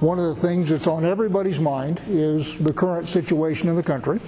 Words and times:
One 0.00 0.18
of 0.18 0.26
the 0.26 0.34
things 0.34 0.68
that's 0.68 0.86
on 0.86 1.04
everybody's 1.04 1.58
mind 1.58 2.00
is 2.08 2.58
the 2.58 2.72
current 2.74 3.08
situation 3.08 3.70
in 3.70 3.76
the 3.76 3.82
country, 3.82 4.20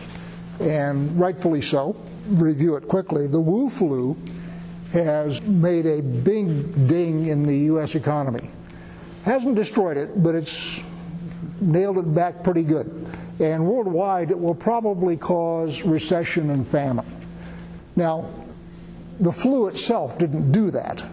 and 0.59 1.21
rightfully 1.21 1.61
so. 1.61 1.95
Review 2.29 2.77
it 2.77 2.89
quickly. 2.89 3.27
The 3.27 3.41
Wu 3.41 3.69
flu 3.69 4.17
has 4.93 5.43
made 5.43 5.85
a 5.85 6.01
big 6.01 6.89
ding 6.89 7.27
in 7.27 7.45
the 7.45 7.59
U.S. 7.71 7.95
economy. 7.95 8.49
Hasn't 9.25 9.55
destroyed 9.55 9.99
it, 9.99 10.23
but 10.23 10.35
it's 10.35 10.81
nailed 11.61 11.99
it 11.99 12.15
back 12.15 12.43
pretty 12.43 12.63
good. 12.63 13.06
And 13.39 13.67
worldwide, 13.67 14.31
it 14.31 14.39
will 14.39 14.55
probably 14.55 15.17
cause 15.17 15.83
recession 15.83 16.51
and 16.51 16.67
famine. 16.67 17.07
Now, 17.95 18.31
the 19.21 19.33
flu 19.33 19.69
itself 19.69 20.19
didn't 20.19 20.53
do 20.53 20.71
that 20.71 21.05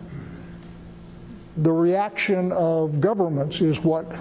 the 1.57 1.71
reaction 1.71 2.51
of 2.51 2.99
governments 2.99 3.61
is 3.61 3.81
what 3.81 4.11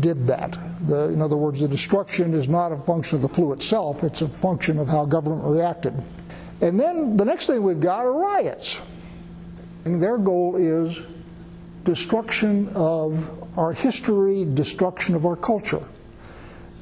did 0.00 0.26
that. 0.26 0.58
The, 0.88 1.08
in 1.10 1.22
other 1.22 1.36
words, 1.36 1.60
the 1.60 1.68
destruction 1.68 2.34
is 2.34 2.48
not 2.48 2.72
a 2.72 2.76
function 2.76 3.16
of 3.16 3.22
the 3.22 3.28
flu 3.28 3.52
itself, 3.52 4.02
it's 4.02 4.22
a 4.22 4.28
function 4.28 4.78
of 4.78 4.88
how 4.88 5.04
government 5.04 5.44
reacted. 5.44 5.94
And 6.60 6.78
then 6.78 7.16
the 7.16 7.24
next 7.24 7.46
thing 7.46 7.62
we've 7.62 7.80
got 7.80 8.06
are 8.06 8.12
riots. 8.12 8.82
And 9.84 10.02
their 10.02 10.18
goal 10.18 10.56
is 10.56 11.02
destruction 11.84 12.68
of 12.74 13.58
our 13.58 13.72
history, 13.72 14.44
destruction 14.44 15.14
of 15.14 15.26
our 15.26 15.36
culture. 15.36 15.84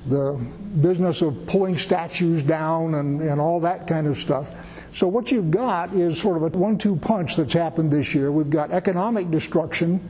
The 0.06 0.40
business 0.80 1.20
of 1.20 1.46
pulling 1.46 1.76
statues 1.76 2.42
down 2.42 2.94
and, 2.94 3.20
and 3.20 3.40
all 3.40 3.60
that 3.60 3.86
kind 3.86 4.06
of 4.06 4.16
stuff. 4.16 4.52
So 4.92 5.06
what 5.06 5.30
you've 5.30 5.50
got 5.50 5.92
is 5.92 6.20
sort 6.20 6.36
of 6.36 6.42
a 6.42 6.58
one-two 6.58 6.96
punch 6.96 7.36
that's 7.36 7.52
happened 7.52 7.90
this 7.90 8.14
year. 8.14 8.32
We've 8.32 8.50
got 8.50 8.70
economic 8.70 9.30
destruction, 9.30 10.00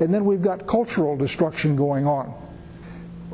and 0.00 0.12
then 0.12 0.24
we've 0.24 0.42
got 0.42 0.66
cultural 0.66 1.16
destruction 1.16 1.76
going 1.76 2.06
on. 2.06 2.26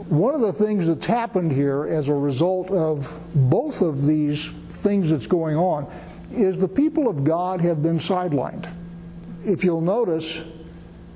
One 0.09 0.35
of 0.35 0.41
the 0.41 0.53
things 0.53 0.89
that's 0.89 1.07
happened 1.07 1.53
here 1.53 1.87
as 1.87 2.09
a 2.09 2.15
result 2.15 2.71
of 2.71 3.19
both 3.35 3.81
of 3.81 4.05
these 4.05 4.49
things 4.49 5.11
that's 5.11 5.27
going 5.27 5.57
on 5.57 5.91
is 6.33 6.59
the 6.59 6.69
people 6.69 7.09
of 7.09 7.23
God 7.23 7.61
have 7.61 7.83
been 7.83 7.99
sidelined. 7.99 8.69
If 9.45 9.63
you'll 9.63 9.81
notice, 9.81 10.43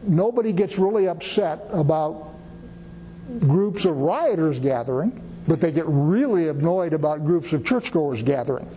nobody 0.03 0.53
gets 0.53 0.79
really 0.79 1.08
upset 1.08 1.67
about 1.70 2.34
groups 3.41 3.85
of 3.85 3.99
rioters 3.99 4.61
gathering, 4.61 5.21
but 5.47 5.61
they 5.61 5.73
get 5.73 5.85
really 5.87 6.49
annoyed 6.49 6.93
about 6.93 7.25
groups 7.25 7.53
of 7.53 7.65
churchgoers 7.65 8.23
gathering. 8.23 8.69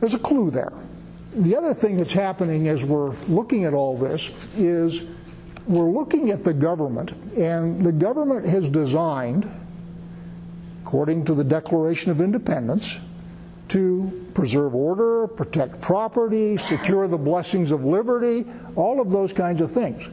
There's 0.00 0.14
a 0.14 0.18
clue 0.18 0.50
there. 0.50 0.72
The 1.32 1.56
other 1.56 1.74
thing 1.74 1.96
that's 1.96 2.12
happening 2.12 2.68
as 2.68 2.84
we're 2.84 3.10
looking 3.28 3.64
at 3.64 3.74
all 3.74 3.96
this 3.96 4.32
is 4.56 5.04
we're 5.66 5.90
looking 5.90 6.30
at 6.30 6.42
the 6.42 6.52
government, 6.52 7.12
and 7.36 7.84
the 7.84 7.92
government 7.92 8.44
has 8.46 8.68
designed, 8.68 9.48
according 10.82 11.24
to 11.26 11.34
the 11.34 11.44
Declaration 11.44 12.10
of 12.10 12.20
Independence, 12.20 13.00
to 13.68 14.26
preserve 14.34 14.74
order, 14.74 15.28
protect 15.28 15.80
property, 15.80 16.56
secure 16.56 17.06
the 17.06 17.18
blessings 17.18 17.70
of 17.70 17.84
liberty, 17.84 18.44
all 18.74 19.00
of 19.00 19.12
those 19.12 19.32
kinds 19.32 19.60
of 19.60 19.70
things. 19.70 20.10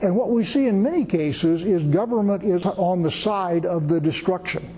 And 0.00 0.16
what 0.16 0.30
we 0.30 0.44
see 0.44 0.66
in 0.66 0.82
many 0.82 1.04
cases 1.04 1.64
is 1.64 1.82
government 1.84 2.42
is 2.42 2.66
on 2.66 3.00
the 3.00 3.10
side 3.10 3.64
of 3.64 3.88
the 3.88 4.00
destruction. 4.00 4.68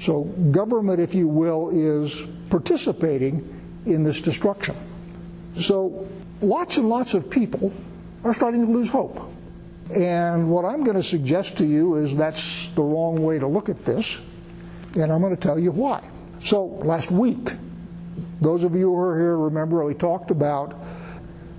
So, 0.00 0.24
government, 0.52 1.00
if 1.00 1.14
you 1.14 1.26
will, 1.26 1.70
is 1.70 2.22
participating 2.50 3.42
in 3.86 4.04
this 4.04 4.20
destruction. 4.20 4.76
So, 5.58 6.06
lots 6.40 6.76
and 6.76 6.88
lots 6.88 7.14
of 7.14 7.28
people 7.28 7.72
are 8.22 8.32
starting 8.32 8.66
to 8.66 8.72
lose 8.72 8.88
hope. 8.88 9.20
And 9.92 10.50
what 10.50 10.64
I'm 10.64 10.84
going 10.84 10.96
to 10.96 11.02
suggest 11.02 11.56
to 11.58 11.66
you 11.66 11.96
is 11.96 12.14
that's 12.14 12.68
the 12.68 12.82
wrong 12.82 13.22
way 13.22 13.38
to 13.38 13.46
look 13.46 13.68
at 13.68 13.84
this, 13.84 14.20
and 14.94 15.10
I'm 15.10 15.20
going 15.20 15.34
to 15.34 15.40
tell 15.40 15.58
you 15.58 15.72
why. 15.72 16.06
So, 16.44 16.66
last 16.66 17.10
week, 17.10 17.52
those 18.40 18.62
of 18.64 18.74
you 18.74 18.94
who 18.94 18.98
are 18.98 19.18
here 19.18 19.36
remember 19.36 19.84
we 19.84 19.94
talked 19.94 20.30
about 20.30 20.78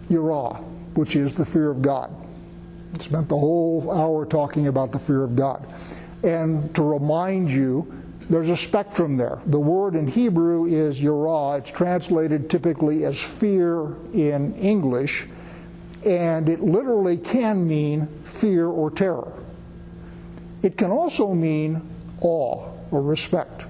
Yirah, 0.09 0.63
which 0.95 1.15
is 1.15 1.35
the 1.35 1.45
fear 1.45 1.69
of 1.69 1.81
God. 1.81 2.13
Spent 2.99 3.29
the 3.29 3.37
whole 3.37 3.91
hour 3.91 4.25
talking 4.25 4.67
about 4.67 4.91
the 4.91 4.99
fear 4.99 5.23
of 5.23 5.35
God. 5.35 5.65
And 6.23 6.73
to 6.75 6.83
remind 6.83 7.49
you, 7.49 7.91
there's 8.29 8.49
a 8.49 8.57
spectrum 8.57 9.17
there. 9.17 9.39
The 9.47 9.59
word 9.59 9.95
in 9.95 10.07
Hebrew 10.07 10.65
is 10.65 11.01
yirah. 11.01 11.59
It's 11.59 11.71
translated 11.71 12.49
typically 12.49 13.05
as 13.05 13.21
fear 13.21 13.95
in 14.13 14.53
English, 14.55 15.27
and 16.05 16.47
it 16.47 16.61
literally 16.61 17.17
can 17.17 17.67
mean 17.67 18.07
fear 18.23 18.67
or 18.67 18.91
terror. 18.91 19.33
It 20.61 20.77
can 20.77 20.91
also 20.91 21.33
mean 21.33 21.81
awe 22.21 22.67
or 22.91 23.01
respect. 23.01 23.65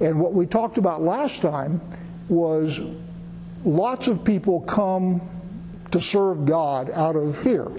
And 0.00 0.20
what 0.20 0.32
we 0.32 0.46
talked 0.46 0.78
about 0.78 1.00
last 1.00 1.42
time 1.42 1.80
was 2.28 2.80
lots 3.64 4.08
of 4.08 4.24
people 4.24 4.60
come 4.62 5.20
to 5.92 6.00
serve 6.00 6.44
God 6.44 6.90
out 6.90 7.16
of 7.16 7.36
fear. 7.36 7.70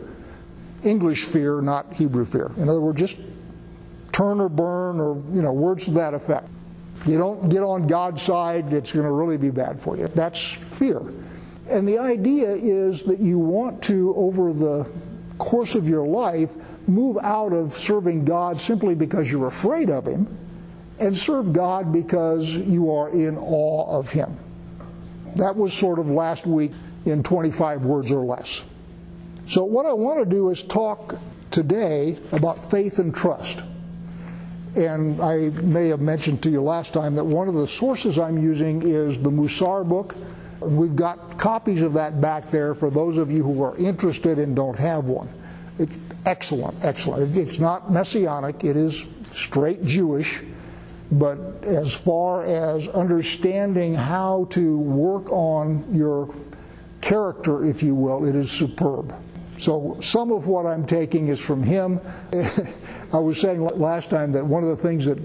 English 0.83 1.25
fear, 1.25 1.61
not 1.61 1.93
Hebrew 1.93 2.25
fear. 2.25 2.51
In 2.57 2.69
other 2.69 2.81
words, 2.81 2.99
just 2.99 3.17
turn 4.11 4.39
or 4.39 4.49
burn 4.49 4.99
or 4.99 5.15
you 5.33 5.41
know 5.41 5.51
words 5.51 5.85
to 5.85 5.91
that 5.91 6.13
effect. 6.13 6.47
If 6.95 7.07
you 7.07 7.17
don't 7.17 7.49
get 7.49 7.63
on 7.63 7.87
God's 7.87 8.21
side, 8.21 8.71
it's 8.71 8.91
going 8.91 9.05
to 9.05 9.11
really 9.11 9.37
be 9.37 9.49
bad 9.49 9.79
for 9.79 9.97
you. 9.97 10.07
That's 10.07 10.51
fear. 10.51 11.01
And 11.69 11.87
the 11.87 11.97
idea 11.97 12.51
is 12.51 13.03
that 13.03 13.19
you 13.19 13.39
want 13.39 13.81
to, 13.83 14.13
over 14.15 14.53
the 14.53 14.89
course 15.37 15.75
of 15.75 15.89
your 15.89 16.05
life, 16.05 16.55
move 16.87 17.17
out 17.21 17.51
of 17.51 17.75
serving 17.75 18.25
God 18.25 18.59
simply 18.59 18.95
because 18.95 19.31
you're 19.31 19.47
afraid 19.47 19.89
of 19.89 20.05
Him 20.05 20.27
and 20.99 21.17
serve 21.17 21.51
God 21.51 21.91
because 21.91 22.49
you 22.49 22.91
are 22.91 23.09
in 23.09 23.37
awe 23.37 23.97
of 23.97 24.11
Him. 24.11 24.37
That 25.35 25.55
was 25.55 25.73
sort 25.73 25.99
of 25.99 26.11
last 26.11 26.45
week 26.45 26.71
in 27.05 27.23
25 27.23 27.85
words 27.85 28.11
or 28.11 28.23
less. 28.25 28.63
So, 29.47 29.63
what 29.63 29.85
I 29.85 29.93
want 29.93 30.19
to 30.19 30.25
do 30.25 30.49
is 30.49 30.63
talk 30.63 31.15
today 31.51 32.17
about 32.31 32.71
faith 32.71 32.99
and 32.99 33.13
trust. 33.13 33.63
And 34.75 35.21
I 35.21 35.49
may 35.61 35.89
have 35.89 36.01
mentioned 36.01 36.41
to 36.43 36.49
you 36.49 36.61
last 36.61 36.93
time 36.93 37.13
that 37.15 37.23
one 37.23 37.47
of 37.47 37.53
the 37.53 37.67
sources 37.67 38.17
I'm 38.17 38.41
using 38.41 38.81
is 38.81 39.21
the 39.21 39.29
Musar 39.29 39.87
book. 39.87 40.15
We've 40.61 40.95
got 40.95 41.37
copies 41.37 41.81
of 41.81 41.93
that 41.93 42.21
back 42.21 42.49
there 42.49 42.73
for 42.73 42.89
those 42.89 43.17
of 43.17 43.31
you 43.31 43.43
who 43.43 43.61
are 43.63 43.77
interested 43.77 44.39
and 44.39 44.55
don't 44.55 44.77
have 44.79 45.05
one. 45.05 45.29
It's 45.77 45.97
excellent, 46.25 46.83
excellent. 46.83 47.37
It's 47.37 47.59
not 47.59 47.91
messianic, 47.91 48.63
it 48.63 48.77
is 48.77 49.05
straight 49.31 49.83
Jewish, 49.83 50.41
but 51.11 51.37
as 51.63 51.93
far 51.93 52.43
as 52.43 52.87
understanding 52.87 53.93
how 53.93 54.45
to 54.51 54.77
work 54.77 55.31
on 55.31 55.85
your 55.93 56.33
character, 57.03 57.65
if 57.65 57.83
you 57.83 57.93
will, 57.93 58.25
it 58.25 58.33
is 58.33 58.49
superb. 58.49 59.13
So 59.57 59.97
some 59.99 60.31
of 60.31 60.47
what 60.47 60.65
I'm 60.65 60.85
taking 60.87 61.27
is 61.27 61.39
from 61.39 61.61
him. 61.61 61.99
I 63.13 63.19
was 63.19 63.39
saying 63.39 63.61
last 63.61 64.09
time 64.09 64.31
that 64.31 64.43
one 64.43 64.63
of 64.63 64.69
the 64.69 64.77
things 64.77 65.05
that 65.05 65.19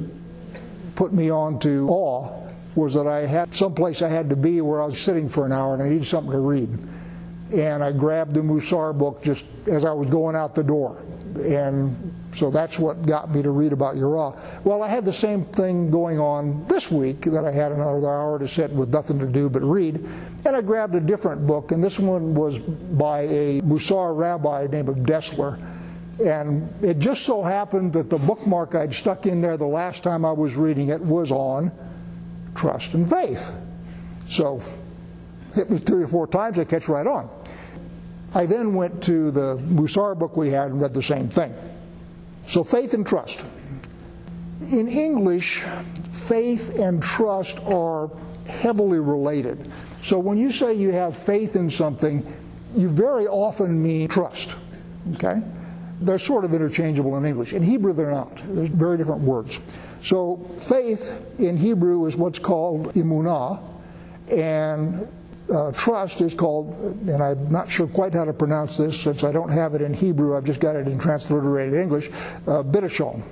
put 0.97 1.13
me 1.13 1.31
on 1.31 1.59
to 1.61 1.89
awe 1.89 2.49
was 2.75 2.95
that 2.95 3.07
I 3.07 3.27
had 3.27 3.55
someplace 3.55 4.03
I 4.03 4.09
had 4.09 4.29
to 4.31 4.37
be 4.37 4.61
where 4.61 4.83
I 4.83 4.87
was 4.87 5.01
sitting 5.01 5.29
for 5.29 5.47
an 5.47 5.53
hour 5.53 5.75
and 5.75 5.83
I 5.83 5.89
needed 5.89 6.07
something 6.07 6.33
to 6.33 6.41
read. 6.41 6.69
And 7.53 7.83
I 7.83 7.93
grabbed 7.93 8.35
the 8.35 8.41
Musar 8.41 8.97
book 8.97 9.23
just 9.23 9.47
as 9.67 9.85
I 9.85 9.93
was 9.93 10.11
going 10.11 10.35
out 10.35 10.55
the 10.55 10.65
door. 10.65 11.01
And 11.37 12.15
so 12.33 12.51
that's 12.51 12.79
what 12.79 13.05
got 13.07 13.35
me 13.35 13.43
to 13.43 13.51
read 13.51 13.73
about 13.73 13.97
Yirah. 13.97 14.39
Well, 14.65 14.83
I 14.83 14.89
had 14.89 15.05
the 15.05 15.13
same 15.13 15.45
thing 15.47 15.91
going 15.91 16.19
on 16.19 16.67
this 16.67 16.91
week 16.91 17.23
that 17.23 17.45
I 17.45 17.51
had 17.51 17.73
another 17.73 18.09
hour 18.09 18.39
to 18.39 18.49
sit 18.49 18.71
with 18.71 18.91
nothing 18.91 19.19
to 19.19 19.27
do 19.27 19.49
but 19.49 19.63
read. 19.63 20.05
And 20.45 20.57
I 20.57 20.61
grabbed 20.61 20.95
a 20.95 21.01
different 21.01 21.47
book, 21.47 21.73
and 21.73 21.83
this 21.83 21.99
one 21.99 22.35
was 22.35 22.59
by 22.59 23.23
a 23.23 23.61
Musar 23.63 24.17
rabbi 24.17 24.67
named 24.71 25.07
Dessler. 25.07 25.59
And 26.25 26.69
it 26.83 26.99
just 26.99 27.23
so 27.23 27.43
happened 27.43 27.93
that 27.93 28.11
the 28.11 28.19
bookmark 28.19 28.75
I'd 28.75 28.93
stuck 28.93 29.27
in 29.27 29.41
there 29.41 29.57
the 29.57 29.67
last 29.67 30.03
time 30.03 30.25
I 30.25 30.33
was 30.33 30.57
reading 30.57 30.89
it 30.89 31.01
was 31.01 31.31
on 31.31 31.71
trust 32.55 32.95
and 32.95 33.09
faith. 33.09 33.53
So 34.27 34.61
hit 35.55 35.71
me 35.71 35.79
three 35.79 36.03
or 36.03 36.09
four 36.09 36.27
times, 36.27 36.59
I 36.59 36.65
catch 36.65 36.89
right 36.89 37.07
on. 37.07 37.31
I 38.35 38.47
then 38.47 38.75
went 38.75 39.03
to 39.05 39.31
the 39.31 39.57
Musar 39.57 40.19
book 40.19 40.37
we 40.37 40.51
had 40.51 40.71
and 40.71 40.81
read 40.81 40.95
the 40.95 41.03
same 41.03 41.29
thing. 41.29 41.55
So 42.47 42.65
faith 42.65 42.95
and 42.95 43.07
trust. 43.07 43.45
In 44.71 44.89
English, 44.89 45.65
faith 46.11 46.79
and 46.79 47.03
trust 47.03 47.59
are 47.61 48.11
heavily 48.47 48.99
related. 48.99 49.71
So 50.03 50.19
when 50.19 50.39
you 50.39 50.51
say 50.51 50.75
you 50.75 50.93
have 50.93 51.17
faith 51.17 51.57
in 51.57 51.71
something, 51.71 52.27
you 52.75 52.89
very 52.89 53.27
often 53.27 53.83
mean 53.83 54.09
trust. 54.09 54.57
Okay? 55.15 55.43
They're 56.01 56.19
sort 56.19 56.45
of 56.45 56.55
interchangeable 56.55 57.17
in 57.17 57.25
English. 57.25 57.53
In 57.53 57.63
Hebrew, 57.63 57.93
they're 57.93 58.11
not. 58.11 58.37
They're 58.49 58.67
very 58.67 58.99
different 58.99 59.23
words. 59.23 59.61
So 60.03 60.37
faith 60.59 61.21
in 61.39 61.57
Hebrew 61.57 62.07
is 62.07 62.17
what's 62.17 62.39
called 62.39 62.95
emunah, 62.95 63.61
and 64.31 65.09
uh, 65.51 65.73
trust 65.73 66.21
is 66.21 66.35
called, 66.35 66.75
and 67.07 67.23
I'm 67.23 67.51
not 67.51 67.71
sure 67.71 67.87
quite 67.87 68.15
how 68.15 68.25
to 68.25 68.33
pronounce 68.33 68.77
this 68.77 69.01
since 69.01 69.25
I 69.25 69.33
don't 69.33 69.51
have 69.51 69.75
it 69.75 69.83
in 69.83 69.95
Hebrew, 69.95 70.37
I've 70.37 70.45
just 70.45 70.61
got 70.61 70.77
it 70.77 70.87
in 70.87 70.99
transliterated 70.99 71.75
English, 71.75 72.11
uh, 72.47 72.63
bitachon. 72.63 73.23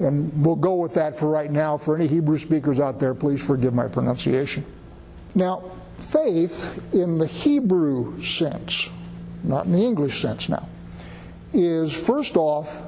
And 0.00 0.44
we'll 0.44 0.56
go 0.56 0.76
with 0.76 0.94
that 0.94 1.18
for 1.18 1.28
right 1.28 1.50
now. 1.50 1.78
For 1.78 1.96
any 1.96 2.06
Hebrew 2.06 2.38
speakers 2.38 2.80
out 2.80 2.98
there, 2.98 3.14
please 3.14 3.44
forgive 3.44 3.72
my 3.72 3.88
pronunciation. 3.88 4.64
Now, 5.34 5.70
faith 5.98 6.94
in 6.94 7.18
the 7.18 7.26
Hebrew 7.26 8.20
sense, 8.20 8.90
not 9.44 9.66
in 9.66 9.72
the 9.72 9.82
English 9.84 10.20
sense 10.20 10.48
now, 10.48 10.68
is 11.52 11.92
first 11.92 12.36
off 12.36 12.86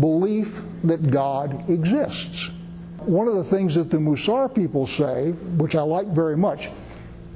belief 0.00 0.62
that 0.84 1.10
God 1.10 1.68
exists. 1.68 2.50
One 2.98 3.28
of 3.28 3.34
the 3.34 3.44
things 3.44 3.74
that 3.74 3.90
the 3.90 3.98
Musar 3.98 4.54
people 4.54 4.86
say, 4.86 5.32
which 5.58 5.74
I 5.74 5.82
like 5.82 6.06
very 6.06 6.36
much, 6.36 6.70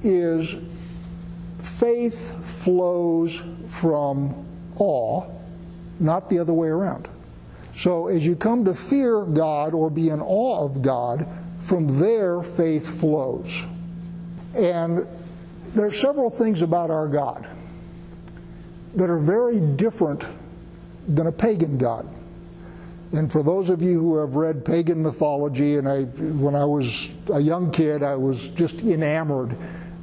is 0.02 0.56
faith 1.58 2.44
flows 2.44 3.43
from 3.69 4.46
awe, 4.76 5.25
not 6.00 6.28
the 6.28 6.38
other 6.38 6.52
way 6.52 6.69
around. 6.69 7.08
So 7.76 8.08
as 8.08 8.26
you 8.26 8.34
come 8.34 8.64
to 8.64 8.75
fear 8.75 9.22
God 9.22 9.75
or 9.75 9.90
be 9.90 10.08
in 10.08 10.20
awe 10.20 10.64
of 10.64 10.82
God, 10.82 11.26
from 11.60 11.87
there 11.99 12.43
faith 12.43 13.00
flows. 13.00 13.66
And 14.55 15.06
there 15.75 15.87
are 15.87 15.90
several 15.90 16.31
things 16.31 16.62
about 16.62 16.90
our 16.90 17.06
God 17.06 17.46
that 18.94 19.11
are 19.11 19.19
very 19.19 19.61
different 19.61 20.25
than 21.06 21.26
a 21.26 21.32
pagan 21.32 21.78
God. 21.78 22.08
And 23.12 23.31
for 23.31 23.43
those 23.43 23.70
of 23.70 23.81
you 23.81 23.99
who 23.99 24.19
have 24.19 24.34
read 24.34 24.64
pagan 24.64 25.02
mythology, 25.02 25.76
and 25.76 25.88
I, 25.88 26.02
when 26.02 26.54
I 26.54 26.64
was 26.64 27.14
a 27.32 27.40
young 27.40 27.70
kid, 27.70 28.02
I 28.02 28.16
was 28.16 28.49
just 28.49 28.82
enamored 28.82 29.56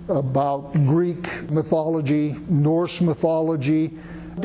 about 0.07 0.74
Greek 0.86 1.50
mythology, 1.50 2.36
Norse 2.48 3.02
mythology. 3.02 3.98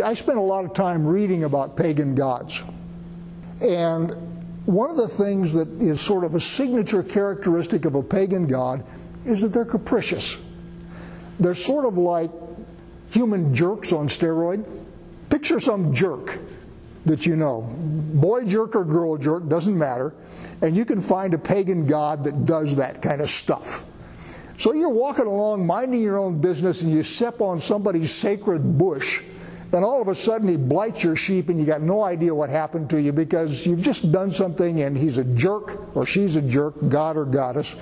I 0.03 0.15
spent 0.15 0.39
a 0.39 0.43
lot 0.43 0.65
of 0.65 0.75
time 0.75 1.07
reading 1.07 1.45
about 1.45 1.77
pagan 1.77 2.15
gods. 2.15 2.63
And 3.61 4.15
one 4.67 4.91
of 4.91 4.97
the 4.97 5.09
things 5.09 5.53
that 5.55 5.69
is 5.81 6.01
sort 6.01 6.25
of 6.25 6.35
a 6.35 6.41
signature 6.41 7.03
characteristic 7.03 7.85
of 7.85 7.95
a 7.95 8.03
pagan 8.03 8.47
god 8.47 8.85
is 9.25 9.41
that 9.41 9.49
they're 9.49 9.65
capricious. 9.65 10.39
They're 11.39 11.55
sort 11.55 11.85
of 11.85 11.99
like 11.99 12.31
human 13.11 13.55
jerks 13.55 13.93
on 13.93 14.09
steroid. 14.09 14.67
Picture 15.29 15.61
some 15.61 15.93
jerk 15.93 16.39
that 17.07 17.27
you 17.27 17.37
know, 17.37 17.63
boy 18.15 18.45
jerk 18.45 18.77
or 18.77 18.85
girl 18.85 19.17
jerk, 19.17 19.49
doesn't 19.49 19.77
matter, 19.77 20.15
and 20.63 20.77
you 20.77 20.85
can 20.85 21.01
find 21.01 21.33
a 21.35 21.39
pagan 21.39 21.87
god 21.87 22.23
that 22.25 22.45
does 22.45 22.77
that 22.77 23.01
kind 23.01 23.21
of 23.21 23.31
stuff. 23.31 23.85
So 24.61 24.75
you're 24.75 24.91
walking 24.91 25.25
along, 25.25 25.67
minding 25.67 26.03
your 26.03 26.19
own 26.19 26.39
business, 26.39 26.83
and 26.83 26.93
you 26.93 27.03
step 27.03 27.41
on 27.41 27.63
somebody's 27.63 28.13
sacred 28.13 28.77
bush, 28.77 29.23
and 29.73 29.83
all 29.83 30.03
of 30.03 30.09
a 30.09 30.15
sudden 30.15 30.49
he 30.49 30.59
blights 30.59 31.03
your 31.03 31.17
sheep, 31.17 31.49
and 31.49 31.59
you 31.59 31.65
got 31.65 31.81
no 31.81 32.03
idea 32.03 32.35
what 32.35 32.51
happened 32.51 32.91
to 32.91 33.01
you 33.01 33.11
because 33.11 33.65
you've 33.65 33.81
just 33.81 34.13
done 34.13 34.31
something, 34.31 34.83
and 34.83 34.99
he's 34.99 35.17
a 35.17 35.25
jerk 35.25 35.97
or 35.97 36.05
she's 36.05 36.37
a 36.37 36.43
jerk, 36.43 36.75
god 36.91 37.17
or 37.17 37.25
goddess, 37.25 37.75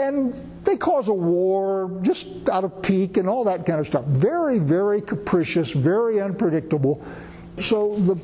and 0.00 0.32
they 0.64 0.78
cause 0.78 1.08
a 1.08 1.12
war 1.12 2.00
just 2.00 2.26
out 2.48 2.64
of 2.64 2.80
pique 2.80 3.18
and 3.18 3.28
all 3.28 3.44
that 3.44 3.66
kind 3.66 3.78
of 3.78 3.86
stuff. 3.86 4.06
Very, 4.06 4.58
very 4.58 5.02
capricious, 5.02 5.72
very 5.72 6.22
unpredictable. 6.22 7.04
So 7.60 7.96
the 7.96 8.16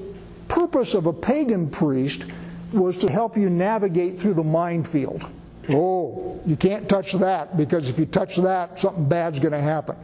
purpose 0.48 0.94
of 0.94 1.04
a 1.04 1.12
pagan 1.12 1.68
priest 1.68 2.24
was 2.72 2.96
to 2.96 3.10
help 3.10 3.36
you 3.36 3.50
navigate 3.50 4.16
through 4.16 4.34
the 4.34 4.42
minefield. 4.42 5.26
Oh, 5.70 6.40
you 6.46 6.56
can't 6.56 6.88
touch 6.88 7.12
that 7.14 7.56
because 7.56 7.88
if 7.88 7.98
you 7.98 8.06
touch 8.06 8.36
that, 8.36 8.78
something 8.78 9.08
bad's 9.08 9.38
going 9.38 9.52
to 9.52 9.60
happen. 9.60 9.96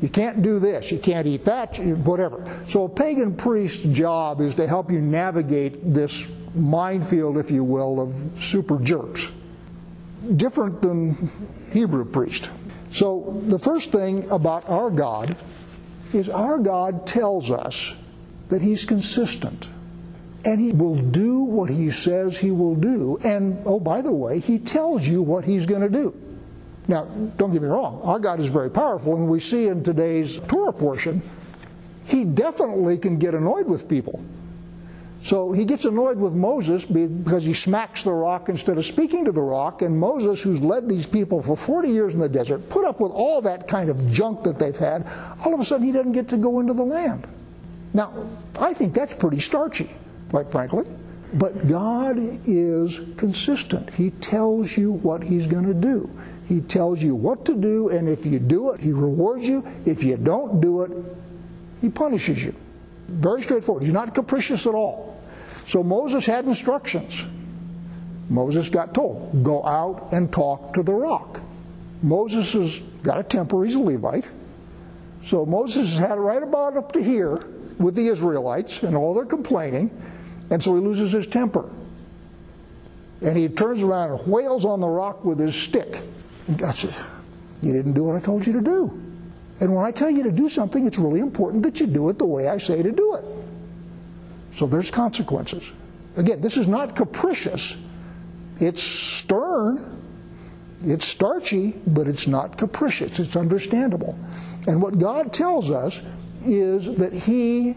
You 0.00 0.08
can't 0.08 0.42
do 0.42 0.58
this, 0.58 0.90
you 0.90 0.98
can't 0.98 1.26
eat 1.26 1.44
that, 1.44 1.78
whatever. 1.78 2.44
So 2.68 2.84
a 2.84 2.88
pagan 2.88 3.36
priest's 3.36 3.82
job 3.82 4.40
is 4.40 4.54
to 4.54 4.66
help 4.66 4.90
you 4.90 5.00
navigate 5.00 5.92
this 5.94 6.26
minefield, 6.54 7.36
if 7.36 7.50
you 7.50 7.64
will, 7.64 8.00
of 8.00 8.14
super 8.38 8.78
jerks. 8.78 9.30
Different 10.36 10.80
than 10.80 11.30
Hebrew 11.72 12.04
priest. 12.04 12.50
So 12.92 13.42
the 13.46 13.58
first 13.58 13.92
thing 13.92 14.28
about 14.30 14.68
our 14.68 14.90
God 14.90 15.36
is 16.12 16.28
our 16.28 16.58
God 16.58 17.06
tells 17.06 17.50
us 17.50 17.94
that 18.48 18.62
He's 18.62 18.84
consistent 18.84 19.70
and 20.44 20.60
he 20.60 20.72
will 20.72 20.96
do 20.96 21.40
what 21.40 21.68
he 21.70 21.90
says 21.90 22.38
he 22.38 22.50
will 22.50 22.74
do. 22.74 23.18
And 23.24 23.62
oh, 23.66 23.80
by 23.80 24.02
the 24.02 24.12
way, 24.12 24.40
he 24.40 24.58
tells 24.58 25.06
you 25.06 25.22
what 25.22 25.44
he's 25.44 25.66
going 25.66 25.82
to 25.82 25.88
do. 25.88 26.14
Now, 26.88 27.04
don't 27.04 27.52
get 27.52 27.62
me 27.62 27.68
wrong, 27.68 28.00
our 28.02 28.18
God 28.18 28.40
is 28.40 28.46
very 28.46 28.70
powerful, 28.70 29.14
and 29.14 29.28
we 29.28 29.38
see 29.38 29.68
in 29.68 29.82
today's 29.82 30.40
Torah 30.40 30.72
portion, 30.72 31.22
he 32.06 32.24
definitely 32.24 32.98
can 32.98 33.18
get 33.18 33.34
annoyed 33.34 33.68
with 33.68 33.88
people. 33.88 34.20
So 35.22 35.52
he 35.52 35.66
gets 35.66 35.84
annoyed 35.84 36.16
with 36.16 36.32
Moses 36.32 36.86
because 36.86 37.44
he 37.44 37.52
smacks 37.52 38.02
the 38.02 38.12
rock 38.12 38.48
instead 38.48 38.78
of 38.78 38.86
speaking 38.86 39.26
to 39.26 39.32
the 39.32 39.42
rock, 39.42 39.82
and 39.82 39.96
Moses, 39.96 40.42
who's 40.42 40.62
led 40.62 40.88
these 40.88 41.06
people 41.06 41.42
for 41.42 41.56
40 41.56 41.90
years 41.90 42.14
in 42.14 42.20
the 42.20 42.28
desert, 42.28 42.68
put 42.70 42.86
up 42.86 42.98
with 42.98 43.12
all 43.12 43.42
that 43.42 43.68
kind 43.68 43.90
of 43.90 44.10
junk 44.10 44.42
that 44.44 44.58
they've 44.58 44.76
had, 44.76 45.06
all 45.44 45.52
of 45.52 45.60
a 45.60 45.64
sudden 45.64 45.86
he 45.86 45.92
doesn't 45.92 46.12
get 46.12 46.28
to 46.28 46.38
go 46.38 46.58
into 46.58 46.72
the 46.72 46.82
land. 46.82 47.26
Now, 47.92 48.26
I 48.58 48.72
think 48.72 48.94
that's 48.94 49.14
pretty 49.14 49.40
starchy 49.40 49.90
quite 50.30 50.50
frankly. 50.50 50.86
But 51.34 51.68
God 51.68 52.18
is 52.46 53.00
consistent. 53.16 53.92
He 53.94 54.10
tells 54.10 54.76
you 54.76 54.92
what 54.92 55.22
He's 55.22 55.46
going 55.46 55.66
to 55.66 55.74
do. 55.74 56.10
He 56.48 56.60
tells 56.60 57.02
you 57.02 57.14
what 57.14 57.44
to 57.44 57.54
do, 57.54 57.90
and 57.90 58.08
if 58.08 58.26
you 58.26 58.38
do 58.40 58.72
it, 58.72 58.80
He 58.80 58.92
rewards 58.92 59.46
you. 59.46 59.64
If 59.84 60.02
you 60.02 60.16
don't 60.16 60.60
do 60.60 60.82
it, 60.82 60.90
He 61.80 61.88
punishes 61.88 62.44
you. 62.44 62.54
Very 63.08 63.42
straightforward. 63.42 63.84
He's 63.84 63.92
not 63.92 64.14
capricious 64.14 64.66
at 64.66 64.74
all. 64.74 65.20
So 65.66 65.82
Moses 65.84 66.26
had 66.26 66.46
instructions. 66.46 67.26
Moses 68.28 68.68
got 68.68 68.94
told, 68.94 69.42
go 69.42 69.64
out 69.64 70.12
and 70.12 70.32
talk 70.32 70.74
to 70.74 70.82
the 70.82 70.92
rock. 70.92 71.40
Moses 72.02 72.52
has 72.52 72.80
got 73.02 73.18
a 73.18 73.22
temper, 73.22 73.64
he's 73.64 73.74
a 73.74 73.80
Levite. 73.80 74.28
So 75.24 75.44
Moses 75.44 75.98
had 75.98 76.12
it 76.12 76.20
right 76.20 76.42
about 76.42 76.76
up 76.76 76.92
to 76.92 77.02
here 77.02 77.44
with 77.78 77.94
the 77.94 78.06
Israelites 78.06 78.82
and 78.82 78.96
all 78.96 79.14
their 79.14 79.24
complaining. 79.24 79.90
And 80.50 80.62
so 80.62 80.74
he 80.74 80.80
loses 80.80 81.12
his 81.12 81.26
temper. 81.26 81.70
And 83.22 83.36
he 83.36 83.48
turns 83.48 83.82
around 83.82 84.12
and 84.12 84.32
wails 84.32 84.64
on 84.64 84.80
the 84.80 84.88
rock 84.88 85.24
with 85.24 85.38
his 85.38 85.54
stick. 85.54 86.00
And 86.48 86.58
God 86.58 86.74
says, 86.74 86.98
You 87.62 87.72
didn't 87.72 87.92
do 87.92 88.04
what 88.04 88.16
I 88.16 88.20
told 88.20 88.46
you 88.46 88.52
to 88.54 88.60
do. 88.60 89.00
And 89.60 89.74
when 89.74 89.84
I 89.84 89.90
tell 89.90 90.10
you 90.10 90.22
to 90.22 90.32
do 90.32 90.48
something, 90.48 90.86
it's 90.86 90.98
really 90.98 91.20
important 91.20 91.62
that 91.64 91.80
you 91.80 91.86
do 91.86 92.08
it 92.08 92.18
the 92.18 92.24
way 92.24 92.48
I 92.48 92.58
say 92.58 92.82
to 92.82 92.90
do 92.90 93.14
it. 93.14 93.24
So 94.52 94.66
there's 94.66 94.90
consequences. 94.90 95.70
Again, 96.16 96.40
this 96.40 96.56
is 96.56 96.66
not 96.66 96.96
capricious. 96.96 97.76
It's 98.58 98.82
stern, 98.82 100.00
it's 100.84 101.04
starchy, 101.04 101.74
but 101.86 102.08
it's 102.08 102.26
not 102.26 102.56
capricious. 102.56 103.18
It's 103.18 103.36
understandable. 103.36 104.18
And 104.66 104.82
what 104.82 104.98
God 104.98 105.32
tells 105.32 105.70
us 105.70 106.02
is 106.44 106.94
that 106.96 107.12
He 107.12 107.74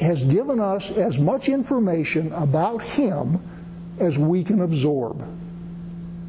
has 0.00 0.24
given 0.24 0.60
us 0.60 0.90
as 0.90 1.18
much 1.18 1.48
information 1.48 2.32
about 2.32 2.82
Him 2.82 3.40
as 3.98 4.18
we 4.18 4.42
can 4.42 4.62
absorb. 4.62 5.26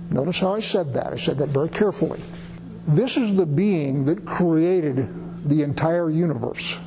Notice 0.09 0.39
how 0.39 0.53
I 0.53 0.59
said 0.59 0.93
that. 0.93 1.13
I 1.13 1.15
said 1.15 1.37
that 1.37 1.49
very 1.49 1.69
carefully. 1.69 2.19
This 2.87 3.15
is 3.15 3.35
the 3.35 3.45
being 3.45 4.05
that 4.05 4.25
created 4.25 5.47
the 5.47 5.63
entire 5.63 6.09
universe. 6.09 6.79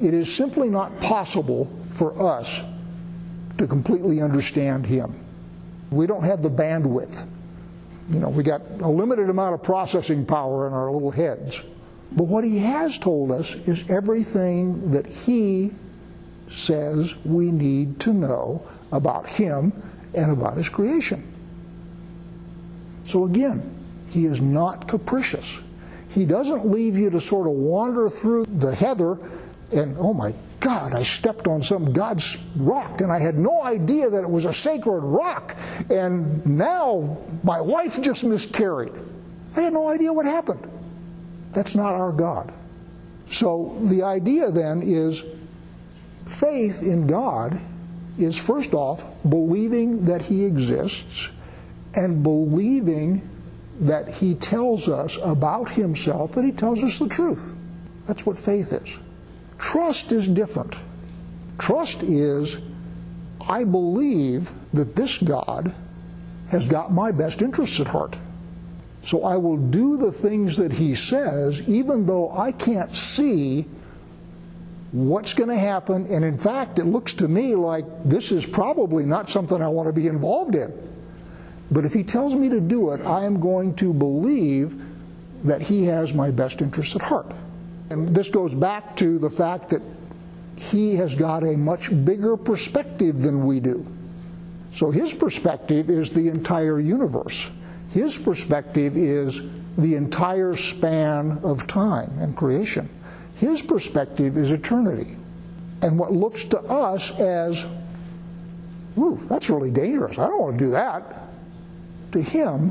It 0.00 0.14
is 0.14 0.32
simply 0.32 0.68
not 0.68 1.00
possible 1.00 1.70
for 1.92 2.20
us 2.22 2.64
to 3.58 3.66
completely 3.66 4.20
understand 4.20 4.86
Him. 4.86 5.18
We 5.90 6.06
don't 6.06 6.22
have 6.22 6.42
the 6.42 6.50
bandwidth. 6.50 7.26
You 8.10 8.20
know, 8.20 8.28
we 8.28 8.42
got 8.42 8.60
a 8.80 8.88
limited 8.88 9.30
amount 9.30 9.54
of 9.54 9.62
processing 9.62 10.24
power 10.24 10.68
in 10.68 10.72
our 10.72 10.92
little 10.92 11.10
heads. 11.10 11.62
But 12.12 12.24
what 12.24 12.44
he 12.44 12.58
has 12.58 12.98
told 12.98 13.32
us 13.32 13.54
is 13.54 13.88
everything 13.90 14.92
that 14.92 15.06
he 15.06 15.72
says 16.48 17.16
we 17.24 17.50
need 17.50 17.98
to 18.00 18.12
know 18.12 18.66
about 18.92 19.26
him 19.26 19.72
and 20.14 20.30
about 20.30 20.56
his 20.56 20.68
creation. 20.68 21.22
So 23.04 23.24
again, 23.24 23.74
he 24.10 24.26
is 24.26 24.40
not 24.40 24.88
capricious. 24.88 25.62
He 26.10 26.24
doesn't 26.24 26.66
leave 26.66 26.96
you 26.96 27.10
to 27.10 27.20
sort 27.20 27.46
of 27.46 27.52
wander 27.54 28.08
through 28.08 28.46
the 28.46 28.74
heather 28.74 29.18
and, 29.72 29.96
oh 29.98 30.14
my 30.14 30.32
God, 30.60 30.94
I 30.94 31.02
stepped 31.02 31.46
on 31.46 31.62
some 31.62 31.92
God's 31.92 32.38
rock 32.56 33.00
and 33.00 33.10
I 33.10 33.18
had 33.18 33.36
no 33.36 33.62
idea 33.62 34.08
that 34.08 34.22
it 34.22 34.30
was 34.30 34.44
a 34.44 34.54
sacred 34.54 35.00
rock. 35.00 35.56
And 35.90 36.44
now 36.46 37.18
my 37.42 37.60
wife 37.60 38.00
just 38.00 38.24
miscarried. 38.24 38.92
I 39.56 39.60
had 39.60 39.72
no 39.72 39.88
idea 39.88 40.12
what 40.12 40.24
happened. 40.24 40.70
That's 41.52 41.74
not 41.74 41.94
our 41.94 42.12
God. 42.12 42.52
So 43.30 43.76
the 43.80 44.02
idea 44.02 44.50
then 44.50 44.82
is 44.82 45.24
faith 46.26 46.82
in 46.82 47.06
God 47.06 47.60
is 48.18 48.36
first 48.38 48.74
off 48.74 49.04
believing 49.28 50.04
that 50.06 50.22
He 50.22 50.44
exists 50.44 51.30
and 51.94 52.22
believing 52.22 53.28
that 53.80 54.08
He 54.08 54.34
tells 54.34 54.88
us 54.88 55.18
about 55.22 55.68
Himself, 55.68 56.32
that 56.32 56.44
He 56.44 56.52
tells 56.52 56.82
us 56.82 56.98
the 56.98 57.08
truth. 57.08 57.54
That's 58.06 58.24
what 58.24 58.38
faith 58.38 58.72
is. 58.72 58.98
Trust 59.58 60.12
is 60.12 60.28
different. 60.28 60.76
Trust 61.58 62.02
is, 62.02 62.58
I 63.40 63.64
believe 63.64 64.50
that 64.72 64.94
this 64.94 65.18
God 65.18 65.74
has 66.50 66.68
got 66.68 66.92
my 66.92 67.10
best 67.10 67.42
interests 67.42 67.80
at 67.80 67.88
heart. 67.88 68.16
So 69.06 69.22
I 69.22 69.36
will 69.36 69.56
do 69.56 69.96
the 69.96 70.10
things 70.10 70.56
that 70.56 70.72
He 70.72 70.96
says, 70.96 71.62
even 71.68 72.06
though 72.06 72.32
I 72.32 72.50
can't 72.50 72.92
see 72.92 73.64
what's 74.90 75.32
going 75.32 75.48
to 75.48 75.58
happen. 75.58 76.06
And 76.10 76.24
in 76.24 76.36
fact, 76.36 76.80
it 76.80 76.86
looks 76.86 77.14
to 77.14 77.28
me 77.28 77.54
like 77.54 77.84
this 78.02 78.32
is 78.32 78.44
probably 78.44 79.04
not 79.04 79.30
something 79.30 79.62
I 79.62 79.68
want 79.68 79.86
to 79.86 79.92
be 79.92 80.08
involved 80.08 80.56
in. 80.56 80.74
But 81.70 81.84
if 81.84 81.92
He 81.92 82.02
tells 82.02 82.34
me 82.34 82.48
to 82.48 82.60
do 82.60 82.90
it, 82.90 83.00
I 83.02 83.24
am 83.24 83.38
going 83.38 83.76
to 83.76 83.94
believe 83.94 84.82
that 85.44 85.62
He 85.62 85.84
has 85.84 86.12
my 86.12 86.32
best 86.32 86.60
interests 86.60 86.96
at 86.96 87.02
heart. 87.02 87.30
And 87.90 88.08
this 88.08 88.28
goes 88.28 88.56
back 88.56 88.96
to 88.96 89.20
the 89.20 89.30
fact 89.30 89.68
that 89.68 89.82
He 90.58 90.96
has 90.96 91.14
got 91.14 91.44
a 91.44 91.56
much 91.56 91.90
bigger 92.04 92.36
perspective 92.36 93.22
than 93.22 93.46
we 93.46 93.60
do. 93.60 93.86
So 94.72 94.90
His 94.90 95.14
perspective 95.14 95.90
is 95.90 96.10
the 96.10 96.26
entire 96.26 96.80
universe. 96.80 97.52
His 97.96 98.18
perspective 98.18 98.94
is 98.94 99.40
the 99.78 99.94
entire 99.94 100.54
span 100.54 101.40
of 101.42 101.66
time 101.66 102.10
and 102.18 102.36
creation. 102.36 102.90
His 103.36 103.62
perspective 103.62 104.36
is 104.36 104.50
eternity. 104.50 105.16
And 105.80 105.98
what 105.98 106.12
looks 106.12 106.44
to 106.44 106.60
us 106.60 107.18
as, 107.18 107.66
ooh, 108.98 109.18
that's 109.30 109.48
really 109.48 109.70
dangerous. 109.70 110.18
I 110.18 110.28
don't 110.28 110.42
want 110.42 110.58
to 110.58 110.64
do 110.66 110.70
that. 110.72 111.22
To 112.12 112.20
him 112.20 112.70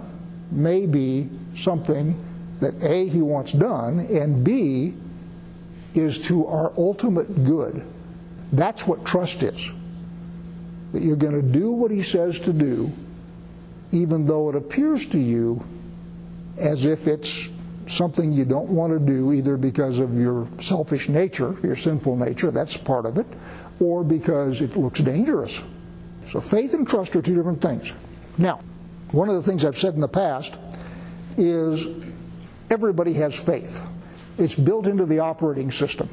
may 0.52 0.86
be 0.86 1.28
something 1.56 2.24
that 2.60 2.76
A, 2.84 3.08
he 3.08 3.24
wants 3.24 3.52
done, 3.52 4.02
and 4.02 4.44
B, 4.44 4.94
is 5.96 6.20
to 6.28 6.46
our 6.46 6.72
ultimate 6.78 7.44
good. 7.44 7.84
That's 8.54 8.86
what 8.86 9.04
trust 9.04 9.42
is. 9.42 9.72
That 10.92 11.02
you're 11.02 11.16
going 11.16 11.34
to 11.34 11.42
do 11.42 11.72
what 11.72 11.90
he 11.90 12.04
says 12.04 12.40
to 12.42 12.54
do, 12.54 12.92
even 13.92 14.26
though 14.26 14.50
it 14.50 14.56
appears 14.56 15.06
to 15.08 15.20
you 15.20 15.60
as 16.58 16.86
if 16.86 17.08
it's 17.08 17.50
something 17.88 18.32
you 18.32 18.46
don't 18.46 18.70
want 18.70 18.92
to 18.92 19.00
do, 19.00 19.34
either 19.34 19.58
because 19.58 20.00
of 20.00 20.20
your 20.20 20.48
selfish 20.60 21.10
nature, 21.10 21.56
your 21.62 21.76
sinful 21.76 22.16
nature, 22.16 22.52
that's 22.52 22.78
part 22.78 23.06
of 23.06 23.18
it, 23.18 23.28
or 23.80 24.04
because 24.04 24.62
it 24.62 24.76
looks 24.76 25.02
dangerous. 25.02 25.64
So 26.28 26.40
faith 26.40 26.74
and 26.74 26.88
trust 26.88 27.16
are 27.16 27.22
two 27.22 27.36
different 27.36 27.62
things. 27.62 27.94
Now, 28.38 28.62
one 29.12 29.30
of 29.30 29.36
the 29.36 29.44
things 29.44 29.64
I've 29.64 29.78
said 29.78 29.94
in 29.94 30.02
the 30.02 30.08
past 30.08 30.58
is 31.38 31.88
everybody 32.70 33.14
has 33.14 33.38
faith. 33.38 33.84
It's 34.38 34.56
built 34.56 34.88
into 34.88 35.06
the 35.06 35.20
operating 35.20 35.72
system, 35.72 36.10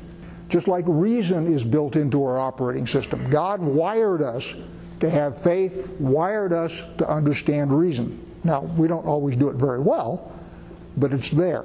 just 0.49 0.69
like 0.69 0.85
reason 0.87 1.53
is 1.53 1.65
built 1.65 1.97
into 1.97 2.25
our 2.25 2.39
operating 2.39 2.87
system. 2.87 3.29
God 3.31 3.61
wired 3.61 4.23
us 4.23 4.55
to 5.03 5.11
have 5.11 5.37
faith, 5.37 5.91
wired 5.99 6.53
us 6.53 6.87
to 6.97 7.09
understand 7.11 7.77
reason. 7.77 8.25
Now, 8.45 8.61
we 8.61 8.87
don't 8.87 9.05
always 9.05 9.35
do 9.35 9.49
it 9.49 9.57
very 9.57 9.81
well, 9.81 10.33
but 10.97 11.13
it's 11.13 11.29
there. 11.33 11.65